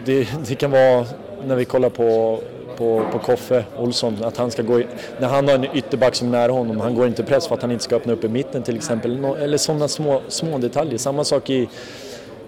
det, 0.04 0.28
det 0.49 0.54
kan 0.54 0.71
vara 0.71 1.07
när 1.47 1.57
vi 1.57 1.64
kollar 1.64 1.88
på 1.88 2.38
på, 2.80 3.07
på 3.12 3.19
Koffe 3.19 3.64
Olsson, 3.78 4.25
att 4.25 4.37
han 4.37 4.50
ska 4.50 4.62
gå 4.62 4.80
i, 4.80 4.87
när 5.19 5.28
han 5.28 5.49
har 5.49 5.54
en 5.54 5.66
ytterback 5.76 6.14
som 6.14 6.28
är 6.28 6.33
nära 6.33 6.52
honom, 6.52 6.80
han 6.80 6.95
går 6.95 7.07
inte 7.07 7.23
press 7.25 7.47
för 7.47 7.54
att 7.54 7.62
han 7.62 7.71
inte 7.71 7.85
ska 7.85 7.97
öppna 7.97 8.12
upp 8.12 8.25
i 8.25 8.28
mitten 8.28 8.62
till 8.62 8.76
exempel. 8.76 9.25
Eller 9.25 9.59
sådana 9.59 9.88
små, 9.88 10.21
små 10.28 10.59
detaljer. 10.59 10.99
Samma 10.99 11.25
sak 11.25 11.50
i, 11.50 11.69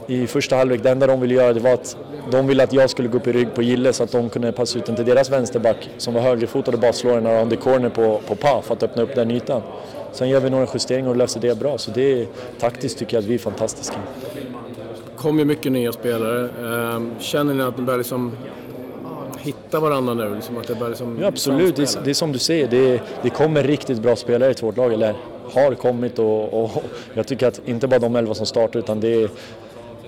i 0.06 0.26
första 0.26 0.56
halvlek, 0.56 0.82
det 0.82 0.90
enda 0.90 1.06
de 1.06 1.20
ville 1.20 1.34
göra 1.34 1.52
det 1.52 1.60
var 1.60 1.72
att 1.72 1.96
de 2.30 2.46
ville 2.46 2.62
att 2.62 2.72
jag 2.72 2.90
skulle 2.90 3.08
gå 3.08 3.18
upp 3.18 3.26
i 3.26 3.32
rygg 3.32 3.54
på 3.54 3.62
Gille 3.62 3.92
så 3.92 4.02
att 4.02 4.12
de 4.12 4.28
kunde 4.28 4.52
passa 4.52 4.78
ut 4.78 4.86
den 4.86 4.96
till 4.96 5.04
deras 5.04 5.30
vänsterback 5.30 5.90
som 5.98 6.14
var 6.14 6.20
högerfotad 6.20 6.72
och 6.72 6.78
bara 6.78 6.92
slå 6.92 7.14
den 7.14 7.26
around 7.26 7.50
the 7.50 7.56
corner 7.56 7.88
på, 7.88 8.20
på 8.26 8.34
Pa 8.34 8.62
för 8.62 8.74
att 8.74 8.82
öppna 8.82 9.02
upp 9.02 9.14
den 9.14 9.30
ytan. 9.30 9.62
Sen 10.12 10.28
gör 10.28 10.40
vi 10.40 10.50
några 10.50 10.66
justeringar 10.74 11.10
och 11.10 11.16
löser 11.16 11.40
det 11.40 11.58
bra, 11.58 11.78
så 11.78 11.90
det 11.90 12.22
är 12.22 12.26
taktiskt 12.60 12.98
tycker 12.98 13.16
jag 13.16 13.22
att 13.22 13.28
vi 13.28 13.34
är 13.34 13.38
fantastiska. 13.38 13.96
Det 14.34 15.16
kom 15.16 15.38
ju 15.38 15.44
mycket 15.44 15.72
nya 15.72 15.92
spelare. 15.92 16.48
Ehm, 16.94 17.10
känner 17.20 17.54
ni 17.54 17.62
att 17.62 17.78
ni 17.78 17.84
börjar 17.84 17.98
liksom 17.98 18.32
hitta 19.38 19.80
varandra 19.80 20.14
nu? 20.14 20.34
Liksom 20.34 20.56
att 20.56 20.68
det 20.68 20.74
börjar 20.74 20.88
liksom 20.88 21.18
ja, 21.20 21.26
absolut, 21.26 21.76
det 21.76 21.82
är, 21.82 22.04
det 22.04 22.10
är, 22.10 22.14
som 22.14 22.32
du 22.32 22.38
säger, 22.38 22.68
det, 22.68 23.00
det 23.22 23.30
kommer 23.30 23.62
riktigt 23.62 23.98
bra 23.98 24.16
spelare 24.16 24.54
till 24.54 24.64
vårt 24.64 24.76
lag, 24.76 24.92
eller 24.92 25.14
har 25.52 25.74
kommit 25.74 26.18
och, 26.18 26.64
och 26.64 26.70
jag 27.14 27.26
tycker 27.26 27.46
att 27.46 27.60
inte 27.64 27.88
bara 27.88 27.98
de 27.98 28.16
elva 28.16 28.34
som 28.34 28.46
startar 28.46 28.78
utan 28.78 29.00
det 29.00 29.22
är 29.22 29.30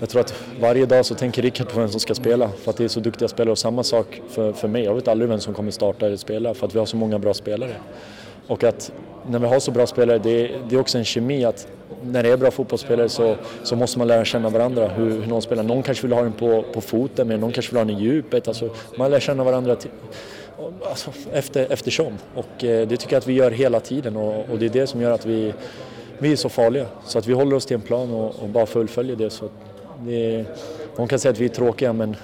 jag 0.01 0.09
tror 0.09 0.21
att 0.21 0.35
varje 0.61 0.87
dag 0.87 1.07
så 1.07 1.15
tänker 1.15 1.43
Rickard 1.43 1.69
på 1.69 1.81
vem 1.81 1.89
som 1.89 2.01
ska 2.01 2.15
spela 2.15 2.49
för 2.49 2.71
att 2.71 2.77
det 2.77 2.85
är 2.85 2.89
så 2.89 3.01
duktiga 3.01 3.29
spelare 3.29 3.53
och 3.53 3.59
samma 3.59 3.83
sak 3.83 4.23
för, 4.29 4.53
för 4.53 4.69
mig. 4.69 4.85
Jag 4.85 4.95
vet 4.95 5.09
aldrig 5.09 5.29
vem 5.29 5.41
som 5.41 5.55
kommer 5.55 5.71
starta 5.71 6.07
eller 6.07 6.17
spela 6.17 6.55
för 6.55 6.67
att 6.67 6.75
vi 6.75 6.79
har 6.79 6.87
så 6.87 6.97
många 6.97 7.19
bra 7.19 7.35
spelare. 7.35 7.77
Och 8.47 8.65
att 8.65 8.93
när 9.27 9.39
vi 9.39 9.47
har 9.47 9.61
så 9.61 9.71
bra 9.71 9.87
spelare, 9.87 10.19
det 10.19 10.31
är, 10.31 10.61
det 10.69 10.77
är 10.77 10.81
också 10.81 10.99
en 10.99 11.05
kemi 11.05 11.45
att 11.45 11.69
när 12.03 12.23
det 12.23 12.29
är 12.29 12.37
bra 12.37 12.51
fotbollsspelare 12.51 13.09
så, 13.09 13.37
så 13.63 13.77
måste 13.77 13.99
man 13.99 14.09
lära 14.09 14.25
känna 14.25 14.49
varandra, 14.49 14.89
hur, 14.89 15.11
hur 15.11 15.27
någon 15.27 15.43
spelar. 15.43 15.63
Någon 15.63 15.83
kanske 15.83 16.07
vill 16.07 16.17
ha 16.17 16.23
den 16.23 16.33
på, 16.33 16.65
på 16.73 16.81
foten, 16.81 17.29
men 17.29 17.41
någon 17.41 17.53
kanske 17.53 17.73
vill 17.73 17.79
ha 17.79 17.85
den 17.85 17.97
i 17.97 18.03
djupet. 18.03 18.49
Alltså, 18.49 18.71
man 18.99 19.11
lär 19.11 19.21
känna 19.21 19.45
varandra 19.45 19.77
till, 19.77 19.91
alltså, 20.89 21.11
efter, 21.33 21.73
eftersom. 21.73 22.19
Och 22.35 22.65
eh, 22.65 22.89
det 22.89 22.97
tycker 22.97 23.13
jag 23.13 23.21
att 23.21 23.27
vi 23.27 23.33
gör 23.33 23.51
hela 23.51 23.81
tiden 23.81 24.17
och, 24.17 24.51
och, 24.51 24.59
det 24.59 24.67
är 24.67 24.71
det 24.71 24.87
som 24.87 25.01
gör 25.01 25.11
att 25.11 25.27
vi, 25.27 25.55
vi 26.19 26.33
är 26.33 26.37
så 26.37 26.49
farliga. 26.49 26.87
Så 27.07 27.19
att 27.19 27.27
vi 27.27 27.33
håller 27.33 27.57
oss 27.57 27.67
till 27.67 27.75
en 27.75 27.81
plan 27.81 28.11
och, 28.11 28.43
och 28.43 28.49
bara 28.49 28.67
fullföljer 28.67 29.17
det. 29.17 29.31
Så 29.31 29.45
det 29.45 29.51
är, 30.09 30.47
man 30.97 31.09
kan 31.09 31.19
säga 31.19 31.33
att 31.33 31.39
vi 31.39 31.45
är 31.45 31.49
tråkiga, 31.49 31.93
men 31.93 32.17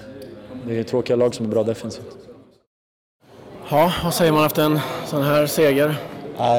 det 0.67 0.79
är 0.79 0.83
tråkiga 0.83 1.15
lag 1.15 1.35
som 1.35 1.45
är 1.45 1.49
bra 1.49 1.63
defensivt. 1.63 2.17
Ja, 3.69 3.93
vad 4.03 4.13
säger 4.13 4.31
man 4.31 4.45
efter 4.45 4.63
en 4.63 4.79
sån 5.05 5.23
här 5.23 5.45
seger? 5.47 5.95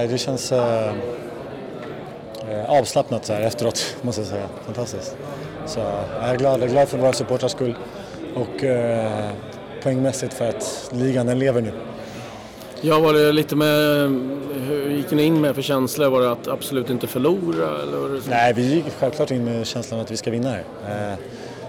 det 0.08 0.18
känns 0.18 0.52
eh, 0.52 0.94
avslappnat 2.66 3.26
så 3.26 3.32
här 3.32 3.40
efteråt, 3.40 3.96
måste 4.02 4.20
jag 4.20 4.28
säga. 4.28 4.48
Fantastiskt. 4.64 5.16
Så 5.66 5.80
jag 6.20 6.30
är 6.30 6.36
glad, 6.36 6.60
jag 6.60 6.68
är 6.68 6.72
glad 6.72 6.88
för 6.88 6.98
våra 6.98 7.12
supportrars 7.12 7.52
skull 7.52 7.74
och 8.34 8.64
eh, 8.64 9.30
poängmässigt 9.82 10.34
för 10.34 10.48
att 10.48 10.90
ligan 10.92 11.26
den 11.26 11.38
lever 11.38 11.60
nu. 11.60 11.72
Ja, 12.84 12.98
var 13.00 13.12
det 13.12 13.32
lite 13.32 13.56
med, 13.56 14.10
hur 14.68 14.90
gick 14.90 15.10
ni 15.10 15.22
in 15.22 15.40
med 15.40 15.54
för 15.54 15.62
känslor? 15.62 16.10
Var 16.10 16.20
det 16.20 16.32
att 16.32 16.48
absolut 16.48 16.90
inte 16.90 17.06
förlora? 17.06 17.82
Eller 17.82 17.98
var 17.98 18.08
det 18.08 18.20
Nej, 18.28 18.52
vi 18.52 18.74
gick 18.74 18.84
självklart 18.98 19.30
in 19.30 19.44
med 19.44 19.66
känslan 19.66 20.00
att 20.00 20.10
vi 20.10 20.16
ska 20.16 20.30
vinna 20.30 20.50
här. 20.50 20.64
Eh, 20.88 21.18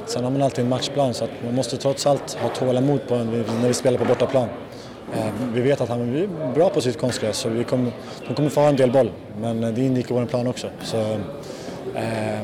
sen 0.05 0.23
har 0.23 0.31
man 0.31 0.41
alltid 0.41 0.63
en 0.63 0.69
matchplan 0.69 1.13
så 1.13 1.23
att 1.23 1.29
man 1.45 1.55
måste 1.55 1.77
trots 1.77 2.07
allt 2.07 2.33
ha 2.33 2.49
tålamod 2.49 3.07
på 3.07 3.15
en, 3.15 3.27
när 3.61 3.67
vi 3.67 3.73
spelar 3.73 3.97
på 3.97 4.05
bortaplan. 4.05 4.47
Eh, 5.13 5.25
vi 5.53 5.61
vet 5.61 5.81
att 5.81 5.89
han 5.89 6.01
är 6.01 6.53
bra 6.53 6.69
på 6.69 6.81
sitt 6.81 6.99
konstgräs 6.99 7.37
så 7.37 7.49
vi 7.49 7.63
kommer, 7.63 7.91
de 8.27 8.35
kommer 8.35 8.49
få 8.49 8.61
ha 8.61 8.67
en 8.67 8.75
del 8.75 8.91
boll. 8.91 9.11
Men 9.41 9.63
eh, 9.63 9.69
det 9.73 9.81
ingick 9.81 10.11
i 10.11 10.13
vår 10.13 10.25
plan 10.25 10.47
också. 10.47 10.67
Så, 10.83 10.97
eh, 11.95 12.39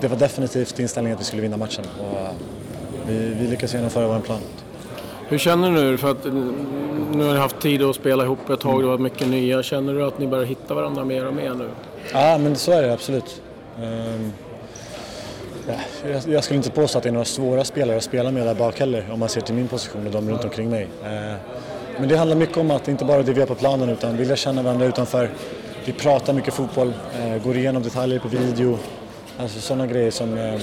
det 0.00 0.08
var 0.08 0.16
definitivt 0.16 0.78
inställningen 0.78 1.16
att 1.16 1.20
vi 1.20 1.26
skulle 1.26 1.42
vinna 1.42 1.56
matchen 1.56 1.84
och 2.00 2.20
eh, 2.20 2.28
vi, 3.06 3.34
vi 3.40 3.46
lyckades 3.46 3.74
genomföra 3.74 4.08
vår 4.08 4.20
plan. 4.20 4.40
Hur 5.28 5.38
känner 5.38 5.70
du 5.70 5.74
nu? 5.74 5.96
För 5.96 6.10
att 6.10 6.26
eh, 6.26 6.32
nu 7.12 7.24
har 7.24 7.32
ni 7.32 7.38
haft 7.38 7.60
tid 7.60 7.82
att 7.82 7.96
spela 7.96 8.24
ihop 8.24 8.50
ett 8.50 8.60
tag, 8.60 8.82
det 8.82 8.86
var 8.86 8.98
mycket 8.98 9.28
nya. 9.28 9.62
Känner 9.62 9.94
du 9.94 10.04
att 10.04 10.18
ni 10.18 10.26
börjar 10.26 10.44
hitta 10.44 10.74
varandra 10.74 11.04
mer 11.04 11.26
och 11.26 11.34
mer 11.34 11.54
nu? 11.54 11.68
Ja, 12.12 12.38
men 12.38 12.56
så 12.56 12.72
är 12.72 12.82
det 12.82 12.92
absolut. 12.92 13.42
Um, 13.82 14.32
jag 16.26 16.44
skulle 16.44 16.56
inte 16.56 16.70
påstå 16.70 16.98
att 16.98 17.04
det 17.04 17.10
är 17.10 17.12
några 17.12 17.24
svåra 17.24 17.64
spelare 17.64 17.96
att 17.96 18.04
spela 18.04 18.30
med 18.30 18.46
där 18.46 18.54
bak 18.54 18.78
heller 18.78 19.06
om 19.12 19.20
man 19.20 19.28
ser 19.28 19.40
till 19.40 19.54
min 19.54 19.68
position 19.68 20.06
och 20.06 20.12
de 20.12 20.30
runt 20.30 20.44
omkring 20.44 20.70
mig. 20.70 20.82
Uh, 20.82 21.34
men 21.98 22.08
det 22.08 22.16
handlar 22.16 22.36
mycket 22.36 22.56
om 22.56 22.70
att 22.70 22.88
inte 22.88 23.04
bara 23.04 23.22
det 23.22 23.32
vi 23.32 23.42
är 23.42 23.46
på 23.46 23.54
planen 23.54 23.88
utan 23.88 24.16
vilja 24.16 24.36
känna 24.36 24.62
varandra 24.62 24.86
utanför. 24.86 25.30
Vi 25.84 25.92
pratar 25.92 26.32
mycket 26.32 26.54
fotboll, 26.54 26.88
uh, 26.88 27.42
går 27.44 27.56
igenom 27.56 27.82
detaljer 27.82 28.18
på 28.18 28.28
video. 28.28 28.78
Alltså 29.38 29.60
sådana 29.60 29.86
grejer 29.86 30.10
som, 30.10 30.38
uh, 30.38 30.60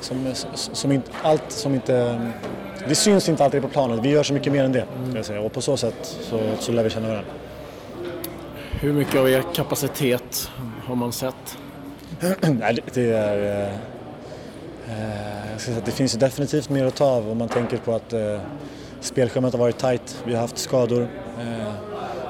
som, 0.00 0.34
som 0.54 0.92
inte, 0.92 1.10
allt 1.22 1.52
som 1.52 1.74
inte 1.74 2.20
det 2.88 2.94
syns 2.94 3.28
inte 3.28 3.44
alltid 3.44 3.62
på 3.62 3.68
planen, 3.68 4.02
vi 4.02 4.08
gör 4.08 4.22
så 4.22 4.32
mycket 4.32 4.52
mer 4.52 4.64
än 4.64 4.72
det. 4.72 4.86
Mm. 5.30 5.44
Och 5.44 5.52
på 5.52 5.60
så 5.60 5.76
sätt 5.76 6.16
så, 6.20 6.40
så 6.58 6.72
lär 6.72 6.82
vi 6.82 6.90
känna 6.90 7.08
varandra. 7.08 7.30
Hur 8.80 8.92
mycket 8.92 9.20
av 9.20 9.30
er 9.30 9.42
kapacitet 9.54 10.50
har 10.84 10.94
man 10.94 11.12
sett? 11.12 11.58
Nej, 12.40 12.78
det 12.94 13.12
är... 13.12 13.62
Eh, 14.88 15.50
jag 15.52 15.60
ska 15.60 15.66
säga 15.66 15.78
att 15.78 15.84
det 15.84 15.92
finns 15.92 16.12
definitivt 16.12 16.70
mer 16.70 16.84
att 16.84 16.94
ta 16.94 17.04
av 17.04 17.30
om 17.30 17.38
man 17.38 17.48
tänker 17.48 17.76
på 17.76 17.94
att 17.94 18.12
eh, 18.12 18.40
spelschemat 19.00 19.52
har 19.52 19.60
varit 19.60 19.78
tajt, 19.78 20.22
vi 20.24 20.34
har 20.34 20.40
haft 20.40 20.58
skador. 20.58 21.08
Eh, 21.40 21.72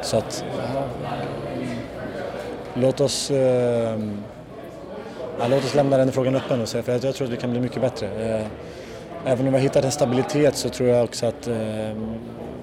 så 0.02 0.16
att... 0.16 0.44
Eh, 0.58 0.82
låt 2.74 3.00
oss... 3.00 3.30
Eh, 3.30 3.98
ja, 5.38 5.48
låt 5.48 5.64
oss 5.64 5.74
lämna 5.74 5.96
den 5.96 6.12
frågan 6.12 6.36
öppen 6.36 6.60
och 6.60 6.68
säga, 6.68 6.82
för 6.82 6.92
jag, 6.92 7.14
tror 7.14 7.26
att 7.26 7.32
vi 7.32 7.36
kan 7.36 7.50
bli 7.50 7.60
mycket 7.60 7.80
bättre. 7.80 8.06
Eh, 8.06 8.46
även 9.24 9.46
om 9.46 9.52
vi 9.52 9.58
har 9.58 9.62
hittat 9.62 9.84
en 9.84 9.92
stabilitet 9.92 10.56
så 10.56 10.68
tror 10.68 10.88
jag 10.88 11.04
också 11.04 11.26
att 11.26 11.46
eh, 11.46 11.90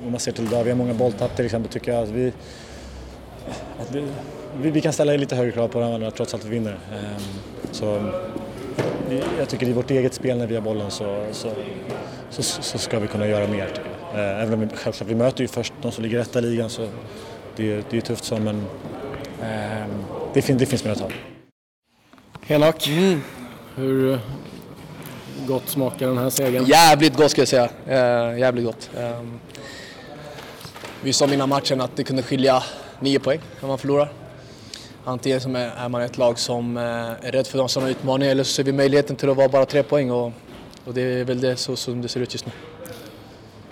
om 0.05 0.11
man 0.11 0.19
ser 0.19 0.31
till 0.31 0.45
idag, 0.45 0.63
vi 0.63 0.69
har 0.69 0.77
många 0.77 0.93
bolltapp 0.93 1.35
till 1.35 1.45
exempel, 1.45 1.71
tycker 1.71 1.93
jag 1.93 2.03
att 2.03 2.09
vi, 2.09 2.33
att 3.79 3.95
vi, 4.61 4.71
vi, 4.71 4.81
kan 4.81 4.93
ställa 4.93 5.13
lite 5.13 5.35
högre 5.35 5.51
krav 5.51 5.67
på 5.67 5.79
varandra 5.79 6.11
trots 6.11 6.33
att 6.33 6.45
vi 6.45 6.49
vinner. 6.49 6.71
Ehm, 6.71 7.21
så 7.71 8.11
jag 9.39 9.49
tycker 9.49 9.67
i 9.67 9.73
vårt 9.73 9.91
eget 9.91 10.13
spel 10.13 10.37
när 10.37 10.47
vi 10.47 10.55
har 10.55 10.61
bollen 10.61 10.91
så, 10.91 11.25
så, 11.31 11.51
så, 12.29 12.43
så 12.43 12.77
ska 12.77 12.99
vi 12.99 13.07
kunna 13.07 13.27
göra 13.27 13.47
mer. 13.47 13.69
Eh, 14.13 14.41
även 14.41 14.53
om 14.53 14.59
vi, 14.59 14.67
självklart, 14.75 15.09
vi 15.09 15.15
möter 15.15 15.41
ju 15.41 15.47
först 15.47 15.73
de 15.81 15.91
som 15.91 16.03
ligger 16.03 16.17
rätta 16.17 16.39
i 16.39 16.41
ligan 16.41 16.69
så 16.69 16.87
det, 17.55 17.85
det 17.89 17.97
är 17.97 18.01
tufft 18.01 18.23
så 18.23 18.37
men 18.37 18.65
ehm, 19.43 19.89
det, 20.33 20.41
fin, 20.41 20.57
det 20.57 20.65
finns 20.65 20.83
mer 20.83 20.91
att 20.91 20.99
ta. 20.99 21.09
Henok, 22.47 22.87
mm. 22.87 23.21
hur 23.75 24.19
gott 25.47 25.69
smakar 25.69 26.07
den 26.07 26.17
här 26.17 26.29
segern? 26.29 26.65
Jävligt 26.65 27.17
gott 27.17 27.31
ska 27.31 27.41
jag 27.41 27.47
säga. 27.47 27.69
Uh, 27.87 28.39
jävligt 28.39 28.65
gott. 28.65 28.89
Um, 28.97 29.39
vi 31.01 31.13
sa 31.13 31.33
innan 31.33 31.49
matchen 31.49 31.81
att 31.81 31.95
det 31.95 32.03
kunde 32.03 32.23
skilja 32.23 32.63
nio 32.99 33.19
poäng 33.19 33.39
om 33.61 33.67
man 33.67 33.77
förlorar. 33.77 34.11
Antingen 35.05 35.41
så 35.41 35.49
är 35.49 35.89
man 35.89 36.01
ett 36.01 36.17
lag 36.17 36.39
som 36.39 36.77
uh, 36.77 36.83
är 36.83 37.31
rädd 37.31 37.47
för 37.47 37.57
de 37.57 37.69
som 37.69 37.85
utmaningar 37.85 38.31
eller 38.31 38.43
så 38.43 38.53
ser 38.53 38.63
vi 38.63 38.71
möjligheten 38.71 39.15
till 39.15 39.29
att 39.29 39.37
vara 39.37 39.49
bara 39.49 39.65
tre 39.65 39.83
poäng. 39.83 40.11
Och 40.11 40.31
Och 40.85 40.93
det 40.93 41.01
är 41.01 41.23
väl 41.23 41.41
det 41.41 41.55
så 41.55 41.75
som 41.75 42.01
det 42.01 42.07
ser 42.07 42.19
ut 42.19 42.33
just 42.33 42.45
nu. 42.45 42.51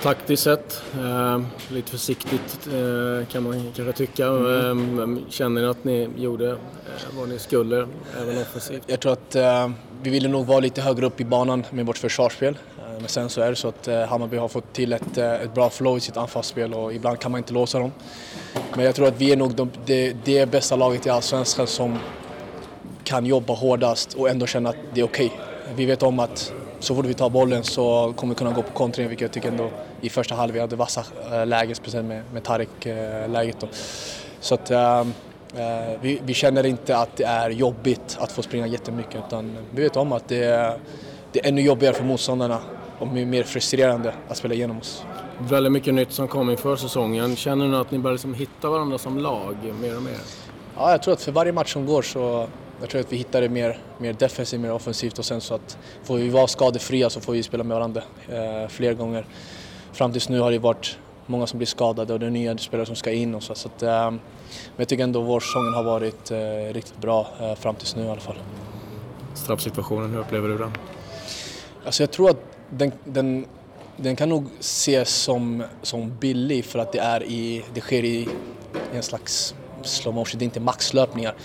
Taktiskt 0.02 0.44
sett, 0.44 0.82
eh, 0.96 1.42
lite 1.70 1.92
försiktigt 1.92 2.68
eh, 2.68 3.28
kan 3.28 3.44
man 3.44 3.72
kanske 3.76 3.94
tycka. 3.94 4.28
Mm. 4.28 5.18
Eh, 5.18 5.30
känner 5.30 5.62
ni 5.62 5.68
att 5.68 5.84
ni 5.84 6.10
gjorde 6.18 6.50
eh, 6.50 6.58
vad 7.18 7.30
ni 7.30 7.40
skulle, 7.40 7.88
även 8.22 8.42
offensivt? 8.42 8.84
Jag 8.88 9.00
tror 9.00 9.14
att 9.14 9.36
eh, 9.36 9.70
vi 10.02 10.10
ville 10.10 10.28
nog 10.28 10.46
vara 10.46 10.60
lite 10.60 10.82
högre 10.82 11.06
upp 11.06 11.22
i 11.22 11.26
banan 11.26 11.66
med 11.70 11.86
vårt 11.86 11.98
försvarsspel. 11.98 12.58
Eh, 12.78 13.00
men 13.00 13.08
sen 13.08 13.30
så 13.30 13.42
är 13.42 13.50
det 13.50 13.56
så 13.56 13.68
att 13.68 14.10
Hammarby 14.10 14.38
har 14.38 14.48
fått 14.48 14.74
till 14.74 14.94
ett, 14.94 15.18
ett 15.18 15.54
bra 15.54 15.70
flow 15.70 15.98
i 15.98 16.00
sitt 16.00 16.18
anfallsspel 16.18 16.74
och 16.74 16.94
ibland 16.94 17.20
kan 17.20 17.32
man 17.32 17.38
inte 17.38 17.54
låsa 17.54 17.80
dem. 17.80 17.92
Men 18.76 18.86
jag 18.86 18.96
tror 18.96 19.08
att 19.08 19.22
vi 19.22 19.32
är 19.32 19.38
nog 19.38 19.56
de, 19.56 19.70
det, 19.86 20.16
det 20.26 20.52
bästa 20.52 20.76
laget 20.76 21.06
i 21.06 21.10
Allsvenskan 21.10 21.68
som 21.68 22.00
kan 23.04 23.26
jobba 23.26 23.54
hårdast 23.54 24.14
och 24.14 24.30
ändå 24.30 24.46
känna 24.46 24.70
att 24.70 24.76
det 24.94 25.02
är 25.02 25.06
okej. 25.06 25.32
Vi 25.76 25.86
vet 25.86 26.04
om 26.04 26.20
att 26.20 26.54
så 26.80 26.96
fort 26.96 27.06
vi 27.06 27.14
tar 27.14 27.30
bollen 27.30 27.64
så 27.64 28.14
kommer 28.16 28.34
vi 28.34 28.38
kunna 28.38 28.52
gå 28.52 28.62
på 28.62 28.72
kontring, 28.72 29.08
vilket 29.08 29.22
jag 29.22 29.32
tycker 29.32 29.48
ändå 29.48 29.70
i 30.02 30.10
första 30.10 30.36
halvlek 30.36 30.56
vi 30.56 30.60
hade 30.60 30.76
vassa 30.76 31.06
eh, 31.32 31.46
lägen, 31.46 31.76
speciellt 31.76 32.08
med, 32.08 32.24
med 32.34 32.44
Tarik-läget. 32.44 33.60
då. 33.60 33.68
Så 34.40 34.54
att 34.56 34.72
eh, 34.72 35.00
eh, 35.00 35.06
vi, 36.02 36.22
vi 36.24 36.34
känner 36.34 36.66
inte 36.66 36.98
att 36.98 37.18
det 37.18 37.24
är 37.24 37.50
jobbigt 37.50 38.18
att 38.20 38.32
få 38.32 38.42
springa 38.42 38.68
jättemycket, 38.68 39.16
utan 39.28 39.58
vi 39.72 39.84
vet 39.84 39.98
om 39.98 40.12
att 40.12 40.28
det 40.28 40.44
är, 40.44 40.78
det 41.32 41.46
är 41.46 41.48
ännu 41.48 41.62
jobbigare 41.62 41.94
för 41.94 42.04
motståndarna 42.04 42.60
och 43.00 43.08
mer 43.08 43.44
frustrerande 43.44 44.14
att 44.28 44.38
spela 44.38 44.54
igenom 44.54 44.78
oss. 44.78 45.04
Väldigt 45.38 45.72
mycket 45.72 45.94
nytt 45.94 46.12
som 46.12 46.28
kom 46.28 46.50
inför 46.50 46.76
säsongen. 46.76 47.36
Känner 47.36 47.68
ni 47.68 47.78
att 47.78 47.92
ni 47.92 48.00
börjar 48.00 48.14
liksom 48.14 48.34
hitta 48.34 48.70
varandra 48.70 48.98
som 48.98 49.18
lag 49.18 49.56
mer 49.82 49.98
och 49.98 50.04
mer? 50.04 50.18
Ja, 50.76 50.92
jag 50.92 51.04
tror 51.04 51.14
att 51.14 51.22
för 51.22 51.32
varje 51.32 51.52
match 51.52 51.74
som 51.74 51.86
går 51.86 52.02
så 52.02 52.48
jag 52.82 52.90
tror 52.90 53.02
att 53.02 53.14
vi 53.14 53.18
hittar 53.18 53.42
det 53.42 53.50
mer, 53.50 53.78
mer 53.98 54.14
defensivt, 54.14 54.62
mer 54.62 54.72
offensivt 54.72 55.20
och 55.20 55.26
sen 55.26 55.42
så 55.42 55.54
att 55.54 55.78
får 56.04 56.18
vi 56.18 56.30
vara 56.30 56.48
skadefria 56.48 57.10
så 57.10 57.22
får 57.22 57.34
vi 57.34 57.44
spela 57.44 57.64
med 57.64 57.78
varandra 57.78 58.04
eh, 58.30 58.68
fler 58.70 58.94
gånger. 58.94 59.26
Fram 59.94 60.12
tills 60.12 60.30
nu 60.30 60.40
har 60.40 60.52
det 60.52 60.60
varit 60.60 60.98
många 61.26 61.48
som 61.48 61.58
blir 61.58 61.68
skadade 61.68 62.14
och 62.14 62.20
det 62.20 62.26
är 62.26 62.30
nya 62.30 62.58
spelare 62.58 62.86
som 62.86 62.96
ska 62.96 63.12
in 63.12 63.36
och 63.36 63.44
så. 63.44 63.56
så 63.56 63.68
att, 63.68 63.84
eh, 63.84 64.12
men 64.12 64.20
jag 64.76 64.88
tycker 64.88 65.04
ändå 65.04 65.22
vårsäsongen 65.22 65.74
har 65.74 65.84
varit 65.84 66.32
eh, 66.32 66.74
riktigt 66.74 67.02
bra 67.02 67.28
eh, 67.42 67.56
fram 67.56 67.76
tills 67.76 67.96
nu 67.96 68.06
i 68.06 68.10
alla 68.10 68.22
fall. 68.22 68.38
Straffsituationen, 69.34 70.12
hur 70.12 70.20
upplever 70.20 70.50
du 70.50 70.58
den? 70.58 70.72
Alltså 71.86 72.04
jag 72.04 72.12
tror 72.12 72.30
att 72.30 72.42
den, 72.70 72.92
den, 73.04 73.46
den 73.98 74.16
kan 74.16 74.30
nog 74.30 74.46
ses 74.60 75.10
som, 75.10 75.64
som 75.82 76.18
billig 76.20 76.66
för 76.66 76.80
att 76.80 76.92
det, 76.92 77.00
är 77.00 77.24
i, 77.24 77.64
det 77.74 77.82
sker 77.82 78.04
i, 78.04 78.28
i 78.94 78.96
en 78.96 79.04
slags 79.04 79.56
slow 79.84 80.16
motion, 80.16 80.40
det 80.40 80.44
är 80.44 80.46
inte 80.46 80.60
maxlöpningar. 80.60 81.36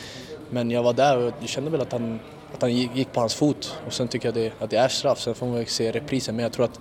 Men 0.51 0.71
jag 0.71 0.83
var 0.83 0.93
där 0.93 1.19
och 1.19 1.33
jag 1.41 1.49
kände 1.49 1.71
väl 1.71 1.81
att 1.81 1.93
han, 1.93 2.21
att 2.55 2.63
han 2.63 2.73
gick 2.73 3.13
på 3.13 3.21
hans 3.21 3.35
fot 3.35 3.79
och 3.87 3.93
sen 3.93 4.09
tycker 4.09 4.29
jag 4.29 4.35
det, 4.35 4.53
att 4.61 4.71
det 4.71 4.77
är 4.77 4.89
straff. 4.89 5.21
Sen 5.21 5.35
får 5.35 5.47
man 5.47 5.67
se 5.67 5.93
reprisen 5.93 6.37
men 6.37 6.43
jag 6.43 6.53
tror 6.53 6.65
att 6.65 6.81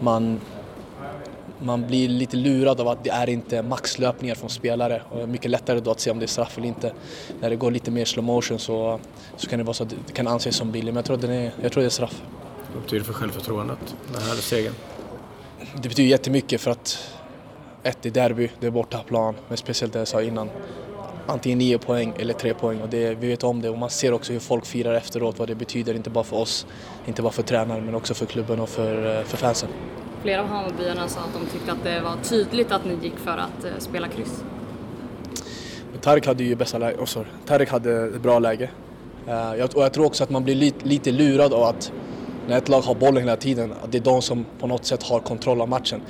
man, 0.00 0.40
man 1.58 1.86
blir 1.86 2.08
lite 2.08 2.36
lurad 2.36 2.80
av 2.80 2.88
att 2.88 3.04
det 3.04 3.10
är 3.10 3.28
inte 3.28 3.62
maxlöpningar 3.62 4.34
från 4.34 4.50
spelare 4.50 5.02
och 5.10 5.28
mycket 5.28 5.50
lättare 5.50 5.80
då 5.80 5.90
att 5.90 6.00
se 6.00 6.10
om 6.10 6.18
det 6.18 6.24
är 6.24 6.26
straff 6.26 6.58
eller 6.58 6.68
inte. 6.68 6.92
När 7.40 7.50
det 7.50 7.56
går 7.56 7.70
lite 7.70 7.90
mer 7.90 8.04
slow 8.04 8.24
motion 8.24 8.58
så, 8.58 9.00
så 9.36 9.48
kan 9.48 9.58
det 9.58 9.64
vara 9.64 9.74
så 9.74 9.84
det 9.84 10.12
kan 10.12 10.26
anses 10.26 10.56
som 10.56 10.72
billigt 10.72 10.94
men 10.94 10.96
jag 10.96 11.04
tror, 11.04 11.16
att 11.16 11.22
den 11.22 11.32
är, 11.32 11.52
jag 11.62 11.72
tror 11.72 11.80
det 11.80 11.88
är 11.88 11.90
straff. 11.90 12.22
Vad 12.72 12.82
betyder 12.82 12.98
det 12.98 13.06
för 13.06 13.12
självförtroendet, 13.12 13.96
den 14.12 14.22
här 14.22 14.34
segern? 14.34 14.74
Det 15.74 15.88
betyder 15.88 16.10
jättemycket 16.10 16.60
för 16.60 16.70
att 16.70 16.98
ett, 17.82 18.06
är 18.06 18.10
derby, 18.10 18.50
det 18.60 18.66
är 18.66 18.70
bortaplan, 18.70 19.34
men 19.48 19.56
speciellt 19.56 19.92
det 19.92 19.98
jag 19.98 20.08
sa 20.08 20.22
innan. 20.22 20.50
Antingen 21.30 21.58
nio 21.58 21.78
poäng 21.78 22.12
eller 22.18 22.34
tre 22.34 22.54
poäng 22.54 22.80
och 22.80 22.88
det, 22.88 23.14
vi 23.14 23.28
vet 23.28 23.44
om 23.44 23.62
det 23.62 23.70
och 23.70 23.78
man 23.78 23.90
ser 23.90 24.12
också 24.12 24.32
hur 24.32 24.40
folk 24.40 24.66
firar 24.66 24.94
efteråt, 24.94 25.38
vad 25.38 25.48
det 25.48 25.54
betyder, 25.54 25.94
inte 25.94 26.10
bara 26.10 26.24
för 26.24 26.36
oss, 26.36 26.66
inte 27.06 27.22
bara 27.22 27.32
för 27.32 27.42
tränaren 27.42 27.84
men 27.84 27.94
också 27.94 28.14
för 28.14 28.26
klubben 28.26 28.60
och 28.60 28.68
för, 28.68 29.22
för 29.24 29.36
fansen. 29.36 29.68
Flera 30.22 30.40
av 30.40 30.46
Hammarbyarna 30.46 31.08
sa 31.08 31.20
att 31.20 31.32
de 31.32 31.46
tyckte 31.52 31.72
att 31.72 31.84
det 31.84 32.00
var 32.00 32.16
tydligt 32.22 32.72
att 32.72 32.84
ni 32.84 32.98
gick 33.02 33.18
för 33.18 33.36
att 33.36 33.64
eh, 33.64 33.70
spela 33.78 34.08
kryss. 34.08 34.42
Tarik 36.00 36.26
hade 36.26 36.44
ju 36.44 36.54
bästa 36.54 36.78
läge, 36.78 36.98
oh, 36.98 37.04
sorry. 37.04 37.26
Tarik 37.46 37.70
hade 37.70 38.10
bra 38.10 38.38
läge. 38.38 38.70
Uh, 39.28 39.32
jag, 39.34 39.76
och 39.76 39.82
jag 39.82 39.92
tror 39.92 40.06
också 40.06 40.24
att 40.24 40.30
man 40.30 40.44
blir 40.44 40.54
lite, 40.54 40.86
lite 40.86 41.12
lurad 41.12 41.52
av 41.52 41.62
att 41.62 41.92
när 42.48 42.58
ett 42.58 42.68
lag 42.68 42.80
har 42.80 42.94
bollen 42.94 43.22
hela 43.22 43.36
tiden, 43.36 43.74
att 43.82 43.92
det 43.92 43.98
är 43.98 44.02
de 44.02 44.22
som 44.22 44.46
på 44.58 44.66
något 44.66 44.84
sätt 44.84 45.02
har 45.02 45.20
kontroll 45.20 45.60
av 45.60 45.68
matchen. 45.68 46.00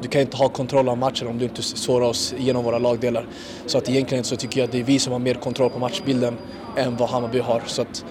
Du 0.00 0.08
kan 0.08 0.20
inte 0.20 0.36
ha 0.36 0.48
kontroll 0.48 0.88
av 0.88 0.98
matchen 0.98 1.28
om 1.28 1.38
du 1.38 1.44
inte 1.44 1.62
sårar 1.62 2.06
oss 2.06 2.34
genom 2.38 2.64
våra 2.64 2.78
lagdelar. 2.78 3.26
Så 3.66 3.78
att 3.78 3.88
egentligen 3.88 4.24
så 4.24 4.36
tycker 4.36 4.60
jag 4.60 4.64
att 4.64 4.72
det 4.72 4.80
är 4.80 4.84
vi 4.84 4.98
som 4.98 5.12
har 5.12 5.20
mer 5.20 5.34
kontroll 5.34 5.70
på 5.70 5.78
matchbilden 5.78 6.36
än 6.76 6.96
vad 6.96 7.08
Hammarby 7.08 7.38
har. 7.38 7.62
Så 7.66 7.82
att 7.82 8.04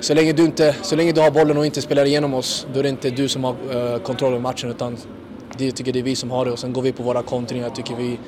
så 0.00 0.14
länge 0.14 0.32
du, 0.32 0.44
inte, 0.44 0.76
så 0.82 0.96
länge 0.96 1.12
du 1.12 1.20
har 1.20 1.30
bollen 1.30 1.56
och 1.56 1.66
inte 1.66 1.82
spelar 1.82 2.04
igenom 2.04 2.34
oss, 2.34 2.66
då 2.72 2.78
är 2.78 2.82
det 2.82 2.88
inte 2.88 3.10
du 3.10 3.28
som 3.28 3.44
har 3.44 3.54
uh, 3.74 3.98
kontroll 3.98 4.32
över 4.32 4.42
matchen 4.42 4.70
utan 4.70 4.96
det 5.58 5.70
tycker 5.70 5.92
det 5.92 5.98
är 5.98 6.02
vi 6.02 6.16
som 6.16 6.30
har 6.30 6.44
det 6.44 6.50
och 6.50 6.58
sen 6.58 6.72
går 6.72 6.82
vi 6.82 6.92
på 6.92 7.02
våra 7.02 7.22
kontringar. 7.22 7.70
tycker 7.70 7.96
vi, 7.96 8.18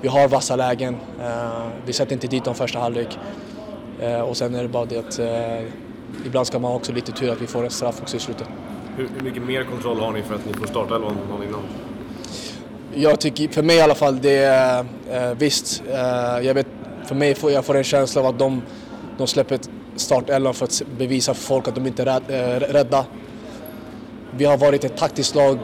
vi 0.00 0.08
har 0.08 0.28
vassa 0.28 0.56
lägen. 0.56 0.94
Uh, 0.94 1.68
vi 1.86 1.92
sätter 1.92 2.12
inte 2.12 2.26
dit 2.26 2.44
dem 2.44 2.54
första 2.54 2.78
halvlek. 2.78 3.18
Uh, 4.02 4.20
och 4.20 4.36
sen 4.36 4.54
är 4.54 4.62
det 4.62 4.68
bara 4.68 4.84
det 4.84 4.98
att 4.98 5.20
ibland 6.26 6.46
ska 6.46 6.58
man 6.58 6.70
ha 6.70 6.76
också 6.76 6.92
lite 6.92 7.12
tur 7.12 7.30
att 7.30 7.42
vi 7.42 7.46
får 7.46 7.64
en 7.64 7.70
straff 7.70 8.02
också 8.02 8.16
i 8.16 8.20
slutet. 8.20 8.48
Hur, 8.96 9.08
hur 9.16 9.24
mycket 9.24 9.42
mer 9.42 9.64
kontroll 9.64 10.00
har 10.00 10.12
ni 10.12 10.22
för 10.22 10.34
att 10.34 10.46
ni 10.46 10.52
får 10.52 10.66
starta 10.66 10.96
eller 10.96 11.06
någon 11.06 11.42
innan? 11.48 11.62
Jag 12.94 13.20
tycker, 13.20 13.48
för 13.48 13.62
mig 13.62 13.76
i 13.76 13.80
alla 13.80 13.94
fall, 13.94 14.20
det 14.20 14.36
är 14.38 14.84
eh, 15.10 15.34
visst. 15.38 15.82
Eh, 15.90 16.46
jag 16.46 16.54
vet, 16.54 16.66
för 17.04 17.14
mig 17.14 17.34
får 17.34 17.50
jag 17.50 17.64
får 17.64 17.76
en 17.76 17.84
känsla 17.84 18.20
av 18.20 18.26
att 18.26 18.38
de, 18.38 18.62
de 19.18 19.26
släpper 19.26 19.58
startelvan 19.96 20.54
för 20.54 20.64
att 20.64 20.82
bevisa 20.98 21.34
för 21.34 21.42
folk 21.42 21.68
att 21.68 21.74
de 21.74 21.86
inte 21.86 22.02
är 22.02 22.06
rädd, 22.06 22.22
eh, 22.28 22.72
rädda. 22.72 23.04
Vi 24.36 24.44
har 24.44 24.56
varit 24.56 24.84
ett 24.84 24.96
taktiskt 24.96 25.34
lag 25.34 25.58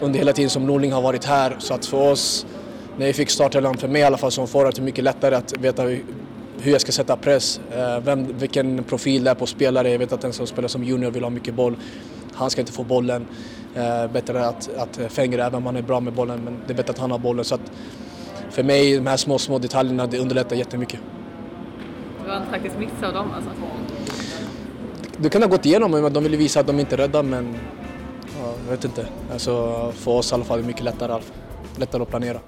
under 0.00 0.18
hela 0.18 0.32
tiden 0.32 0.50
som 0.50 0.66
Norling 0.66 0.92
har 0.92 1.02
varit 1.02 1.24
här 1.24 1.56
så 1.58 1.74
att 1.74 1.86
för 1.86 2.10
oss, 2.10 2.46
när 2.96 3.06
vi 3.06 3.12
fick 3.12 3.30
startelvan, 3.30 3.78
för 3.78 3.88
mig 3.88 4.02
i 4.02 4.04
alla 4.04 4.18
fall 4.18 4.30
som 4.30 4.48
forward, 4.48 4.74
det 4.74 4.82
mycket 4.82 5.04
lättare 5.04 5.34
att 5.34 5.58
veta 5.58 5.84
hur 6.62 6.72
jag 6.72 6.80
ska 6.80 6.92
sätta 6.92 7.16
press, 7.16 7.60
vem, 8.02 8.38
vilken 8.38 8.84
profil 8.84 9.24
det 9.24 9.30
är 9.30 9.34
på 9.34 9.46
spelare. 9.46 9.90
Jag 9.90 9.98
vet 9.98 10.12
att 10.12 10.20
den 10.20 10.32
som 10.32 10.46
spelar 10.46 10.68
som 10.68 10.84
junior 10.84 11.10
vill 11.10 11.22
ha 11.22 11.30
mycket 11.30 11.54
boll. 11.54 11.76
Han 12.34 12.50
ska 12.50 12.60
inte 12.60 12.72
få 12.72 12.84
bollen. 12.84 13.26
Bättre 14.12 14.46
att, 14.46 14.70
att 14.76 15.12
Fenger, 15.12 15.38
även 15.38 15.54
om 15.54 15.66
han 15.66 15.76
är 15.76 15.82
bra 15.82 16.00
med 16.00 16.12
bollen, 16.12 16.40
men 16.44 16.56
det 16.66 16.72
är 16.72 16.76
bättre 16.76 16.90
att 16.90 16.98
han 16.98 17.10
har 17.10 17.18
bollen. 17.18 17.44
Så 17.44 17.54
att 17.54 17.72
för 18.50 18.62
mig, 18.62 18.96
de 18.96 19.06
här 19.06 19.16
små, 19.16 19.38
små 19.38 19.58
detaljerna, 19.58 20.06
det 20.06 20.18
underlättar 20.18 20.56
jättemycket. 20.56 21.00
Det 22.22 22.28
var 22.28 22.36
en 22.36 22.46
taktisk 22.50 22.78
miss 22.78 22.90
av 23.02 23.12
dem 23.12 23.26
alltså? 23.36 23.50
Det 25.16 25.28
kan 25.28 25.42
ha 25.42 25.48
gått 25.48 25.66
igenom, 25.66 25.90
men 25.90 26.12
de 26.12 26.22
ville 26.22 26.36
visa 26.36 26.60
att 26.60 26.66
de 26.66 26.80
inte 26.80 26.94
är 26.94 26.96
rädda, 26.96 27.22
men 27.22 27.54
ja, 28.40 28.54
jag 28.64 28.70
vet 28.70 28.84
inte. 28.84 29.06
Alltså, 29.32 29.92
för 29.96 30.10
oss 30.10 30.32
i 30.32 30.34
alla 30.34 30.44
fall 30.44 30.58
är 30.58 30.62
det 30.62 30.66
mycket 30.66 30.84
lättare, 30.84 31.22
lättare 31.76 32.02
att 32.02 32.08
planera. 32.08 32.38